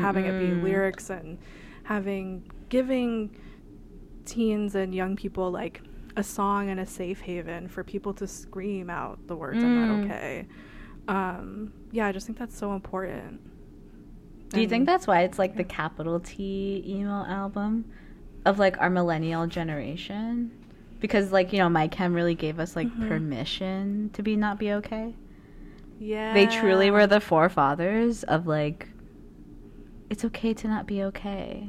[0.00, 1.38] having it be lyrics and
[1.82, 3.36] having giving
[4.24, 5.82] teens and young people like
[6.16, 9.88] a song and a safe haven for people to scream out the words I'm Mm.
[9.88, 10.46] not okay.
[11.06, 13.40] Um yeah, I just think that's so important.
[14.50, 17.84] Do you think that's why it's like the capital T emo album
[18.46, 20.50] of like our millennial generation?
[21.00, 23.08] Because like, you know, My Chem really gave us like Mhm.
[23.08, 25.14] permission to be not be okay.
[26.00, 26.34] Yeah.
[26.34, 28.88] They truly were the forefathers of like
[30.10, 31.68] it's okay to not be okay.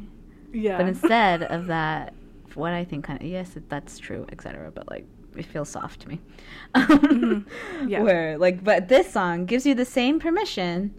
[0.54, 0.78] Yeah.
[0.78, 2.14] But instead of that,
[2.56, 4.72] what I think kind of yes, that's true, etc.
[4.72, 5.06] But like
[5.38, 6.22] it feels soft to me.
[6.76, 7.46] Mhm.
[7.88, 8.02] Yeah.
[8.02, 10.94] Where like, but this song gives you the same permission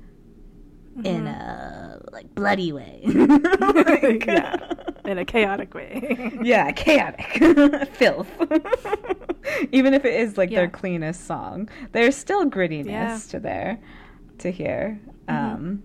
[1.04, 1.28] in Mhm.
[1.28, 3.00] a like bloody way.
[4.26, 4.56] yeah.
[5.10, 6.38] In a chaotic way.
[6.42, 8.28] yeah, chaotic filth.
[9.72, 13.18] Even if it is like their cleanest song, there's still grittiness Yeah.
[13.30, 13.78] to there
[14.38, 15.00] to hear.
[15.28, 15.34] Mhm.
[15.54, 15.82] Um,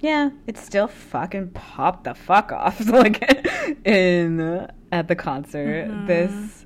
[0.00, 3.22] yeah, it still fucking popped the fuck off like
[3.86, 5.88] in at the concert.
[5.88, 6.06] Mhm.
[6.06, 6.64] This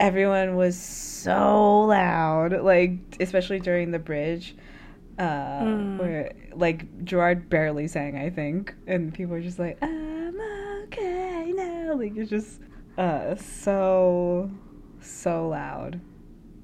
[0.00, 4.56] everyone was so loud, like especially during the bridge.
[5.16, 5.98] Uh, Mm.
[5.98, 10.13] where like Gerard barely sang, I think, and people were just like, "I'm
[10.98, 12.60] okay now." Like it's just
[12.98, 14.50] uh so
[15.00, 16.00] so loud.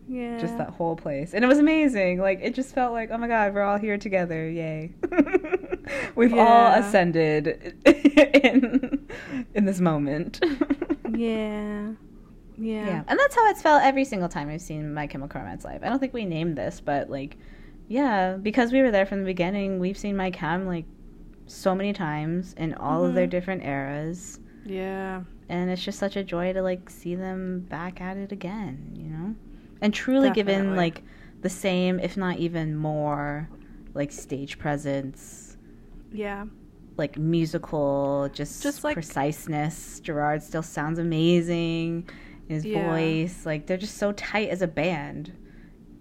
[0.08, 0.38] Yeah.
[0.40, 1.34] just that whole place.
[1.34, 2.18] And it was amazing.
[2.18, 4.48] Like it just felt like oh my god we're all here together.
[4.50, 4.92] Yay.
[6.16, 9.06] We've all ascended in
[9.54, 10.44] in this moment.
[11.12, 11.92] Yeah.
[12.56, 12.86] Yeah.
[12.86, 13.02] yeah.
[13.08, 15.82] And that's how it's felt every single time i've seen my chemical romance live.
[15.82, 17.36] I don't think we named this but like
[17.88, 20.84] yeah because we were there from the beginning we've seen my chem like
[21.51, 23.30] so many times in all of their Mhm.
[23.30, 25.22] different eras Yeah.
[25.48, 29.09] and it's just such a joy to like see them back at it again you
[29.11, 29.34] know
[29.80, 31.03] and truly given like
[31.40, 33.48] the same if not even more
[33.94, 35.57] like stage presence
[36.12, 36.44] Yeah.
[36.96, 42.09] like musical just Just, like- preciseness gerard still sounds amazing
[42.48, 42.88] his Yeah.
[42.90, 45.32] voice like they're just so tight as a band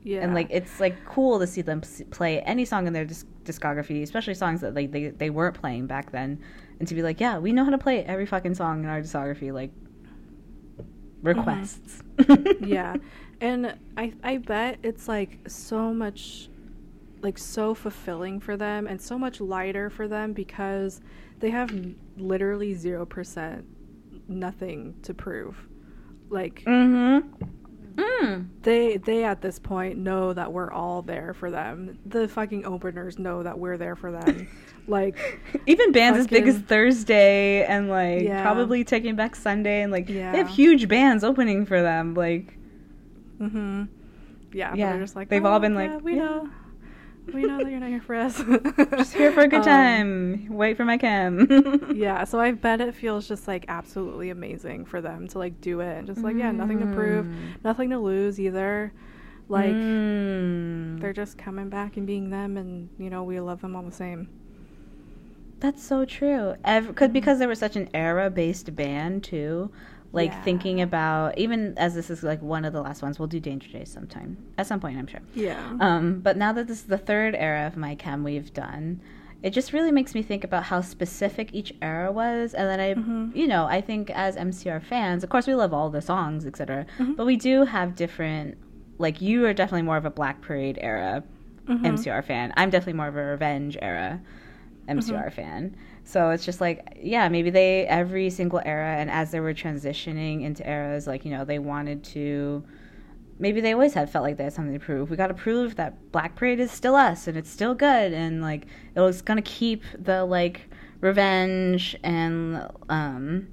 [0.02, 0.22] Yeah.
[0.22, 4.02] and like it's like cool to see them play any song in their disc- discography
[4.02, 6.41] especially songs that like they, they weren't playing back then
[6.80, 9.02] and to be like yeah we know how to play every fucking song in our
[9.02, 9.72] discography like
[11.22, 12.02] requests
[12.62, 12.95] yeah.
[13.41, 16.50] And I I bet it's like so much
[17.22, 21.02] like so fulfilling for them and so much lighter for them because
[21.39, 21.74] they have
[22.18, 23.64] literally 0%
[24.28, 25.58] nothing to prove.
[26.30, 27.45] Like mm-hmm
[28.00, 28.47] mm.
[28.64, 32.00] they they at this point know that we're all there for them.
[32.06, 34.47] The fucking openers know that we're there for them.
[34.88, 38.41] like even bands as big as thursday and like Yeah.
[38.41, 42.58] probably taking back sunday and like they have huge bands opening for them like
[43.39, 43.84] mm-hmm.
[44.52, 46.50] Yeah, Yeah, they're just like they've all "Oh, been yeah, like, we yeah." know
[47.34, 48.38] we know that you're not here for us.
[48.91, 52.82] just here for a good Um, time wait for my chem yeah, so I bet
[52.82, 56.36] it feels just like absolutely amazing for them to like do it and just like
[56.38, 57.63] yeah, nothing to prove, Mm.
[57.63, 58.91] nothing to lose either.
[59.47, 60.99] Like Mm.
[61.01, 63.91] they're just coming back and being them and you know, we love them all the
[63.91, 64.30] same.
[65.59, 66.55] That's so true.
[66.63, 69.71] Cause, because they were such an era-based band too.
[70.12, 70.41] Like Yeah.
[70.41, 73.70] thinking about even as this is like one of the last ones, we'll do Danger
[73.72, 75.22] Days sometime at some point, I'm sure.
[75.36, 75.60] Yeah.
[75.80, 79.01] Um, but now that this is the third era of my chem we've done,
[79.43, 82.93] it just really makes me think about how specific each era was, and then I,
[82.95, 83.36] Mhm.
[83.36, 86.86] you know, I think as MCR fans, of course, we love all the songs, etc.
[86.97, 87.16] Mhm.
[87.16, 88.57] But we do have different.
[88.97, 91.24] Like you are definitely more of a Black Parade era
[91.68, 91.86] Mhm.
[91.86, 92.51] MCR fan.
[92.57, 94.20] I'm definitely more of a Revenge era
[94.89, 95.76] MCR fan.
[96.10, 100.41] So it's just like, yeah, maybe they every single era, and as they were transitioning
[100.43, 102.64] into eras, like you know, they wanted to.
[103.38, 105.12] Maybe they always had felt like they had something to prove.
[105.12, 108.41] We got to prove that Black Parade is still us, and it's still good, and
[108.41, 108.64] like
[108.95, 110.62] it was gonna keep the like
[110.99, 113.47] revenge and um,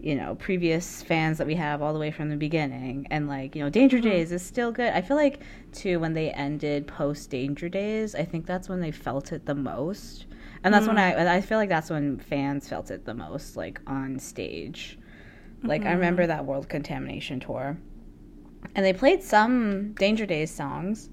[0.00, 3.56] you know, previous fans that we have all the way from the beginning, and like
[3.56, 4.02] you know, Danger Mhm.
[4.02, 4.92] Days is still good.
[4.92, 5.40] I feel like
[5.72, 9.54] too when they ended post Danger Days, I think that's when they felt it the
[9.54, 10.26] most,
[10.64, 11.16] and that's when Mm.
[11.28, 14.98] I I feel like that's when fans felt it the most, like on stage.
[15.62, 15.94] Like I Mhm.
[15.94, 17.76] remember that World Contamination tour,
[18.74, 21.08] and they played some Danger Days songs,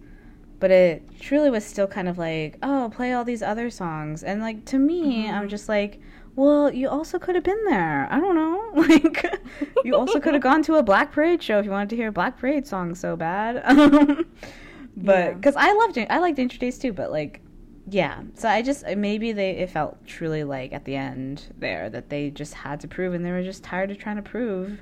[0.60, 4.42] but it truly was still kind of like, oh, play all these other songs, and
[4.42, 5.50] like to me, I'm Mhm.
[5.50, 6.00] just like.
[6.36, 8.08] Well, you also could have been there.
[8.10, 8.60] I don't know.
[8.74, 9.40] Like,
[9.86, 12.08] you also could have gone to a Black Parade show if you wanted to hear
[12.08, 13.62] a Black Parade song so bad.
[13.64, 14.26] Um,
[14.98, 15.34] but Yeah.
[15.34, 16.92] because I loved it, I liked Danger Days too.
[16.92, 17.42] But like,
[17.90, 18.22] yeah.
[18.36, 22.30] So I just maybe they it felt truly like at the end there that they
[22.30, 24.82] just had to prove, and they were just tired of trying to prove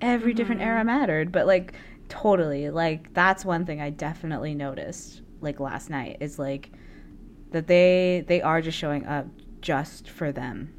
[0.00, 0.66] every different Mhm.
[0.66, 1.30] era mattered.
[1.32, 1.72] But like,
[2.08, 6.70] totally, like that's one thing I definitely noticed like last night is like
[7.50, 9.26] that they they are just showing up
[9.60, 10.72] just for them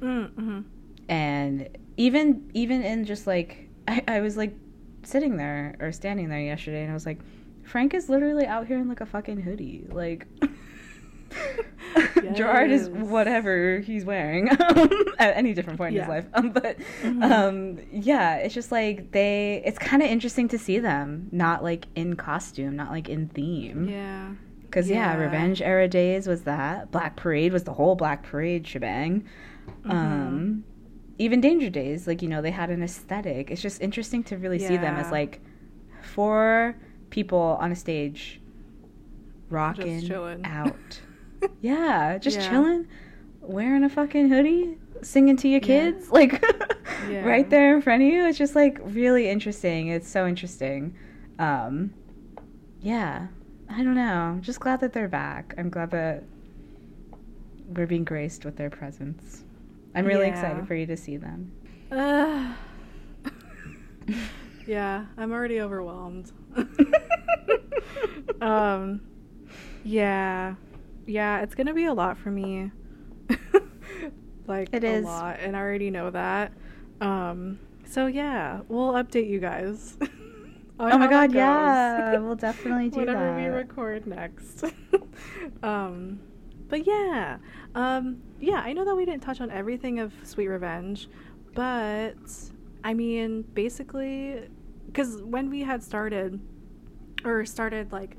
[0.00, 0.60] Mm-hmm.
[1.08, 4.54] and even even in just like I, I was like
[5.02, 7.18] sitting there or standing there yesterday and I was like
[7.64, 10.26] Frank is literally out here in like a fucking hoodie like
[12.34, 14.48] Gerard is whatever he's wearing
[15.18, 17.22] at any different point in his life um, but Mhm.
[17.30, 21.86] um yeah it's just like they it's kind of interesting to see them not like
[21.94, 24.30] in costume not like in theme Yeah.
[24.62, 25.16] because yeah.
[25.16, 25.24] Yeah.
[25.24, 26.90] Revenge era days was that.
[26.90, 29.24] Black Parade was the whole Black Parade shebang.
[29.84, 29.90] Mm-hmm.
[29.90, 30.64] Um,
[31.18, 33.50] even Danger Days, like you know, they had an aesthetic.
[33.50, 35.40] It's just interesting to really see them as like
[36.02, 36.76] four
[37.10, 38.40] people on a stage,
[39.48, 41.00] rocking out.
[41.60, 42.48] yeah, just Yeah.
[42.50, 42.86] chilling,
[43.40, 45.66] wearing a fucking hoodie, singing to your Yeah.
[45.66, 46.42] kids, like
[47.10, 47.24] Yeah.
[47.24, 48.26] right there in front of you.
[48.26, 49.88] It's just like really interesting.
[49.88, 50.96] It's so interesting.
[51.38, 51.92] Um,
[52.80, 53.28] yeah,
[53.68, 54.02] I don't know.
[54.02, 55.54] I'm just glad that they're back.
[55.58, 56.22] I'm glad that
[57.68, 59.42] we're being graced with their presence.
[59.94, 60.32] I'm really Yeah.
[60.32, 61.50] excited for you to see them.
[61.90, 62.52] Uh,
[64.66, 66.30] yeah, I'm already overwhelmed.
[68.40, 69.00] um,
[69.84, 70.54] yeah,
[71.06, 72.70] yeah, it's gonna be a lot for me.
[74.46, 75.04] like It a is.
[75.04, 76.52] lot, and I already know that.
[77.00, 79.96] Um, so yeah, we'll update you guys.
[80.80, 83.36] oh my god, yeah, we'll definitely do whenever that.
[83.36, 84.64] we record next.
[85.62, 86.20] um,
[86.68, 87.38] but yeah,
[87.74, 91.08] um, yeah, I know that we didn't touch on everything of Sweet Revenge,
[91.54, 92.14] but
[92.84, 94.48] I mean, basically,
[94.86, 96.40] because when we had started,
[97.24, 98.16] or started like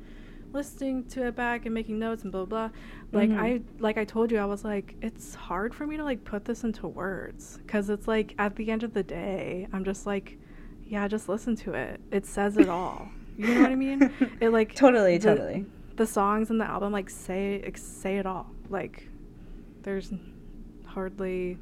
[0.53, 2.69] listening to it back and making notes and blah blah,
[3.11, 3.39] like Mhm.
[3.39, 6.45] I like I told you, I was like, it's hard for me to like put
[6.45, 10.37] this into words because it's like at the end of the day, I'm just like,
[10.85, 11.99] yeah, just listen to it.
[12.11, 13.09] It says it all.
[13.37, 14.11] You know what I mean?
[14.41, 15.65] It like totally, the- totally.
[15.95, 18.49] the songs in the album like say say it all.
[18.69, 19.07] Like
[19.83, 20.11] there's
[20.85, 21.57] hardly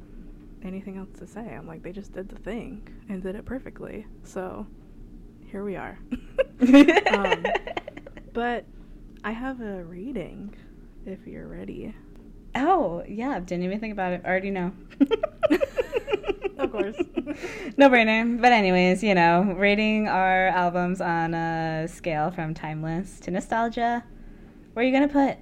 [0.62, 1.40] anything else to say.
[1.54, 4.06] I'm like they just did the thing and did it perfectly.
[4.24, 4.66] So
[5.50, 5.98] here we are.
[7.12, 7.44] um,
[8.32, 8.64] but
[9.26, 10.54] I have a reading
[11.04, 11.92] if you're ready.
[12.54, 14.22] oh yeah, didn't even think about it.
[14.24, 14.72] Already know.
[16.58, 16.96] Of course.
[17.76, 18.40] no brainer.
[18.40, 24.02] But anyways, you know, rating our albums on a scale from timeless to nostalgia.
[24.72, 25.36] Where are you gonna put?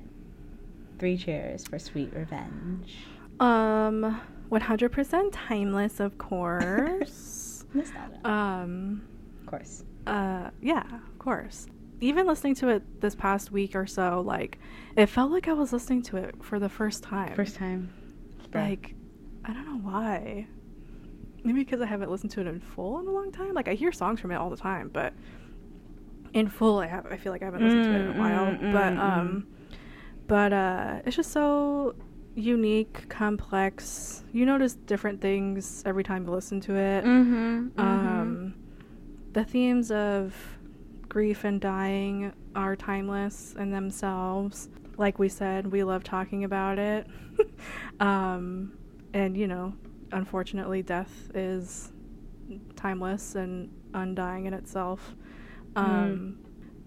[0.98, 2.96] Three cheers for Sweet Revenge.
[3.38, 4.20] Um
[4.50, 7.64] 100% timeless of course.
[7.74, 8.28] Nostalgia.
[8.28, 9.02] um
[9.42, 9.84] of course.
[10.08, 11.68] Uh, yeah, of course.
[12.04, 14.58] Even listening to it this past week or so, like,
[14.96, 17.34] it felt like I was listening to it for the first time.
[17.34, 17.92] First time.
[18.52, 18.94] Like,
[19.44, 20.46] I don't know why.
[21.44, 23.54] Maybe because I haven't listened to it in full in a long time.
[23.54, 25.12] Like, I hear songs from it all the time, but
[26.34, 27.06] in full, I have.
[27.10, 28.46] I feel like I haven't listened to it in a Mm, while.
[28.46, 29.46] mm, but mm, um,
[30.26, 31.94] but uh, it's just so
[32.34, 34.24] unique, complex.
[34.32, 37.04] You notice different things every time you listen to it.
[37.04, 37.80] Mm-hmm.
[37.80, 38.54] Um,
[39.32, 40.53] the themes of
[41.14, 44.68] grief and dying are timeless in themselves.
[44.96, 47.06] Like we said, we love talking about it.
[48.00, 48.72] um,
[49.12, 49.74] and, you know,
[50.10, 51.92] unfortunately, death is
[52.74, 55.14] timeless and undying in itself.
[55.76, 56.36] Um,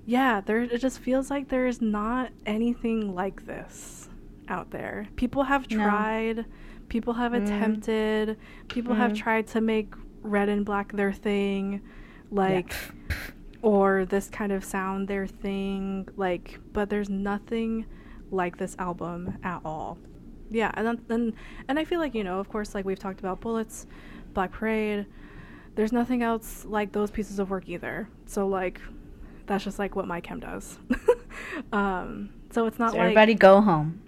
[0.06, 4.10] Yeah, there it just feels like there's not anything like this
[4.50, 5.08] out there.
[5.16, 5.78] People have No.
[5.78, 6.46] tried,
[6.90, 7.46] people have Mm.
[7.46, 9.18] attempted, people have Mm.
[9.18, 11.80] tried to make red and black their thing.
[12.30, 12.76] Like
[13.68, 17.86] or this kind of sound their thing like but there's nothing
[18.32, 19.98] like this album at all
[20.50, 21.34] yeah and then and,
[21.68, 23.86] and i feel like you know of course like we've talked about bullets
[24.34, 25.06] black parade
[25.76, 28.80] there's nothing else like those pieces of work either so like
[29.48, 30.80] that's just like what my chem does
[31.74, 34.02] um so it's not So like everybody go home.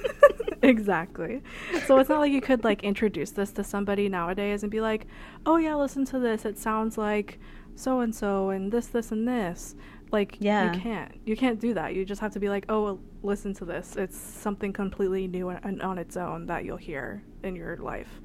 [0.62, 1.42] exactly.
[1.86, 5.06] So it's not like you could like introduce this to somebody nowadays and be like,
[5.46, 6.44] "Oh yeah, listen to this.
[6.44, 7.38] It sounds like
[7.80, 9.74] so and so and this this and this."
[10.12, 10.72] Like Yeah.
[10.74, 11.12] you can't.
[11.24, 11.94] You can't do that.
[11.94, 13.96] You just have to be like, "Oh, well, listen to this.
[13.96, 18.20] It's something completely new and, on its own that you'll hear in your life."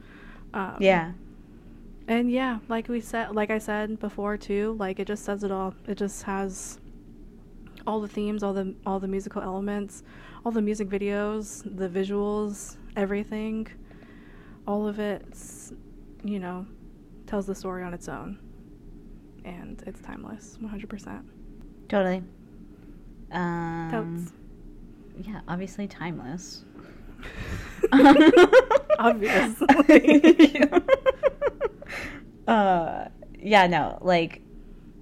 [0.54, 1.12] Um, Yeah.
[2.08, 5.52] and yeah, like we said, like I said before too, like it just says it
[5.52, 5.74] all.
[5.88, 6.80] It just has
[7.88, 10.04] all the themes, all the all the musical elements,
[10.44, 13.68] all the music videos, the visuals, everything.
[14.68, 15.24] All of it,
[16.24, 16.66] you know,
[17.28, 18.40] tells the story on its own,
[19.46, 21.24] and it's timeless, one hundred percent.
[21.88, 22.24] Totally.
[23.32, 24.34] Um, Totes.
[25.28, 26.66] yeah, obviously timeless.
[29.00, 30.62] Obviously.
[32.48, 33.06] uh,
[33.40, 34.42] yeah, no, like,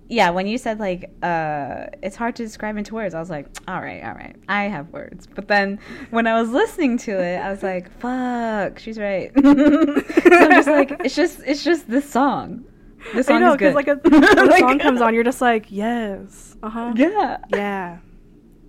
[0.10, 3.48] yeah, when you said like, uh, it's hard to describe into words, I was like,
[3.68, 5.28] all right, all right, I have words.
[5.28, 5.80] But then
[6.12, 9.32] when I was listening to it, I was like, fuck, she's right.
[9.44, 12.66] so I'm just like, it's just, it's just this song.
[13.14, 13.76] This song I know, is good.
[13.76, 17.38] like a, when a song comes on, you're just like, yes, uh huh, yeah.
[17.49, 17.97] yeah,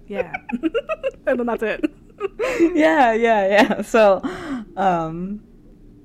[0.07, 0.33] yeah,
[1.27, 1.85] and then that's it.
[2.75, 3.83] yeah, yeah, yeah.
[3.83, 4.23] So,
[4.77, 5.43] um,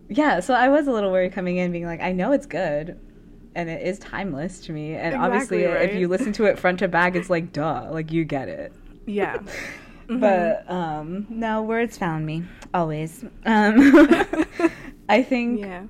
[0.09, 0.39] yeah.
[0.39, 2.99] So I was a little worried coming in, being like, I know it's good,
[3.55, 4.95] and it is timeless to me.
[4.95, 8.11] And obviously, Exactly, if you listen to it front to back, it's like, duh, like
[8.11, 8.73] you get it.
[9.05, 9.38] Yeah.
[10.07, 10.19] Mhm.
[10.19, 13.23] But um, no, words found me always.
[13.45, 14.45] Um,
[15.07, 15.84] I think yeah.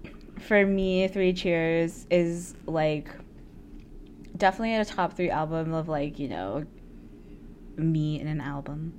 [0.50, 3.08] For me, Three Cheers is like
[4.36, 6.66] definitely a top three album of like you know
[7.78, 8.94] me in an album.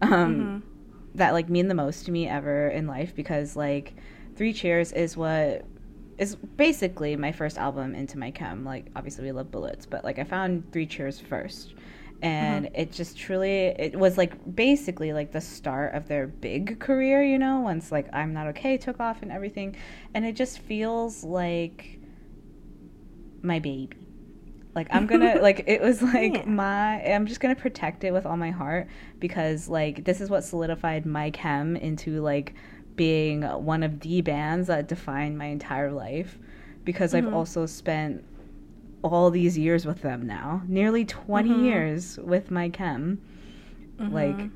[0.00, 0.62] Um, Mhm.
[1.16, 3.94] that like mean the most to me ever in life because like
[4.36, 5.66] Three Cheers is what
[6.18, 8.64] is basically my first album into my chem.
[8.64, 11.74] Like obviously we love bullets, but like I found Three Cheers first.
[12.22, 17.22] And it just truly it was like basically like the start of their big career,
[17.22, 19.76] you know, once like I'm not okay took off and everything.
[20.14, 21.98] And it just feels like
[23.42, 23.90] my baby.
[24.74, 26.44] Like I'm gonna like it was like Yeah.
[26.46, 28.88] my I'm just gonna protect it with all my heart
[29.20, 32.54] because like this is what solidified my chem into like
[32.96, 36.38] being one of the bands that defined my entire life
[36.84, 37.34] because I've Mhm.
[37.34, 38.24] also spent
[39.02, 41.64] all these years with them now nearly 20 Mhm.
[41.64, 43.20] years with my chem
[43.98, 44.50] like Mhm.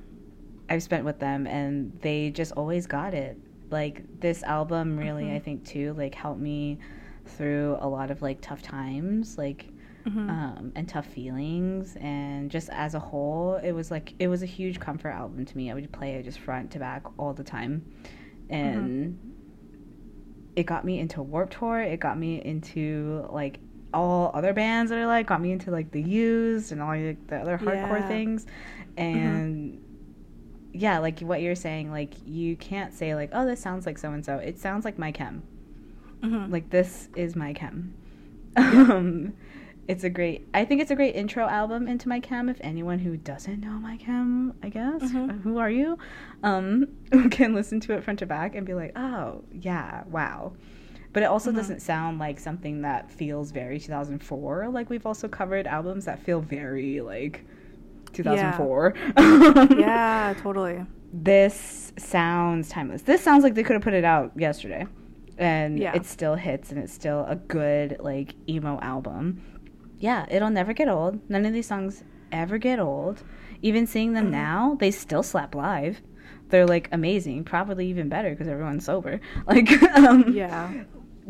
[0.68, 3.38] I've spent with them and they just always got it.
[3.70, 5.36] Like this album really Mhm.
[5.36, 6.78] I think too like helped me
[7.24, 9.72] through a lot of like tough times like
[10.07, 10.28] Mhm.
[10.30, 14.47] um and tough feelings and just as a whole it was like it was a
[14.47, 15.70] huge comfort album to me.
[15.70, 17.82] I would play it just front to back all the time.
[18.49, 19.18] And
[20.57, 23.61] it got me into Warped Tour, it got me into like
[23.97, 27.26] all other bands that I like, got me into like the used and all like
[27.28, 28.09] the other hardcore Yeah.
[28.09, 28.47] things.
[28.97, 29.82] And
[30.72, 34.11] yeah, like what you're saying, like you can't say like, oh, this sounds like so
[34.12, 34.36] and so.
[34.36, 35.42] It sounds like my chem.
[36.22, 36.51] Mhm.
[36.53, 37.94] Like this is my chem.
[38.57, 39.34] Um,
[39.88, 40.49] it's a great.
[40.53, 42.49] I think it's a great intro album into my chem.
[42.49, 45.42] If anyone who doesn't know my chem, I guess, Mhm.
[45.42, 45.99] who are you,
[46.42, 46.88] um,
[47.30, 50.55] can listen to it front to back and be like, oh yeah, wow.
[51.17, 51.57] But it also Mhm.
[51.57, 54.69] doesn't sound like something that feels very 2004.
[54.69, 57.43] Like we've also covered albums that feel very like
[58.12, 58.93] 2004.
[59.79, 60.85] yeah, totally.
[61.14, 63.01] this sounds timeless.
[63.01, 64.87] This sounds like they could have put it out yesterday.
[65.39, 65.95] And Yeah.
[65.95, 69.41] it still hits and it's still a good like emo album.
[69.99, 71.19] Yeah, it'll never get old.
[71.31, 73.23] None of these songs ever get old.
[73.62, 74.33] Even seeing them Mhm.
[74.33, 76.03] now, they still slap live.
[76.51, 79.19] They're like amazing, probably even better because everyone's sober.
[79.47, 80.71] Like um Yeah.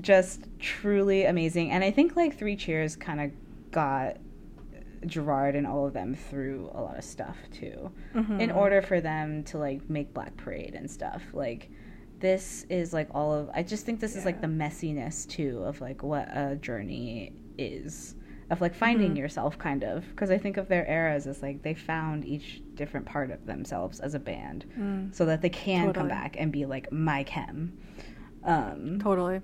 [0.01, 1.71] Just truly amazing.
[1.71, 3.31] And I think like Three Cheers kind of
[3.71, 4.19] got
[5.07, 8.41] Gerard and all of them through a lot of stuff too Mhm.
[8.41, 11.23] in order for them to like make Black Parade and stuff.
[11.33, 11.71] Like
[12.19, 15.81] this is like all of I just think this is like the messiness too of
[15.81, 18.15] like what a journey is
[18.51, 19.19] of like finding Mhm.
[19.19, 23.05] yourself kind of because I think of their eras as like they found each different
[23.07, 26.65] part of themselves as a band Mm, so that they can come back and be
[26.65, 27.77] like my chem.
[28.45, 29.41] Um totally.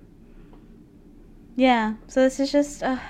[1.57, 3.00] Yeah, so this is just a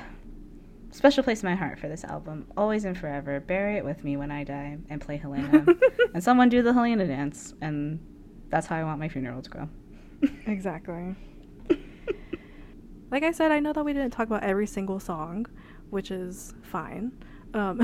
[0.91, 2.47] special place in my heart for this album.
[2.57, 3.41] Always and forever.
[3.41, 5.65] Bury it with me when I die and play Helena.
[6.15, 7.55] and someone do the Helena dance.
[7.61, 8.01] And
[8.49, 9.69] that's how I want my funeral to go.
[10.47, 11.17] Exactly.
[13.13, 15.45] Like I said, I know that we didn't talk about every single song,
[15.91, 17.13] which is fine.
[17.53, 17.77] Um,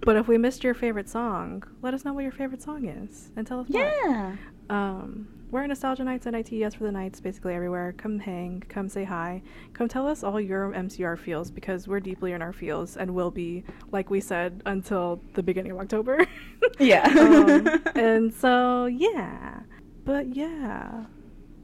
[0.00, 3.30] but if we missed your favorite song, let us know what your favorite song is
[3.36, 3.66] and tell us.
[3.68, 4.36] Yeah.
[4.70, 7.94] Um, we're Nostalgia Nights at ITES for the nights, basically everywhere.
[7.96, 9.42] Come hang, come say hi,
[9.74, 13.30] come tell us all your MCR feels because we're deeply in our feels and will
[13.30, 16.26] be, like we said, until the beginning of October.
[16.78, 17.04] Yeah.
[17.08, 19.60] um, and so, yeah.
[20.04, 21.04] But yeah,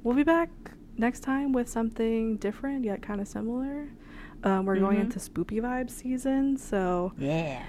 [0.03, 0.49] we'll be back
[0.97, 3.89] next time with something different yet kind of similar.
[4.45, 5.03] Um, we're going Mhm.
[5.03, 7.62] into spoopy vibes season, so yeah.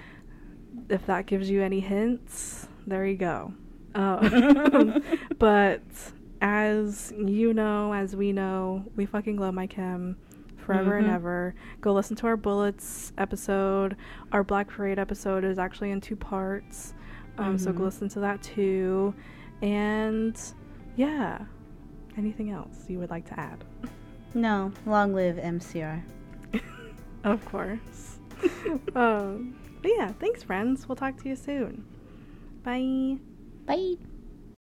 [0.90, 3.54] if that gives you any hints, there you go.
[3.96, 5.00] Uh,
[5.40, 5.82] but
[6.42, 10.18] as you know, as we know, we fucking love My Chem
[10.58, 11.14] forever and Mhm.
[11.14, 11.56] ever.
[11.82, 13.96] Go listen to our bullets episode.
[14.32, 16.94] Our Black Parade episode is actually in two parts,
[17.38, 17.84] um, so go Mhm.
[17.86, 19.14] listen to that too.
[19.62, 20.40] And
[20.96, 21.46] yeah,
[22.18, 23.64] anything else you would like to add?
[24.34, 26.02] No, long live MCR.
[27.24, 28.20] Of course.
[28.96, 30.90] um, but yeah, thanks, friends.
[30.90, 31.86] We'll talk to you soon.
[32.64, 33.18] Bye.
[33.68, 33.96] Bye.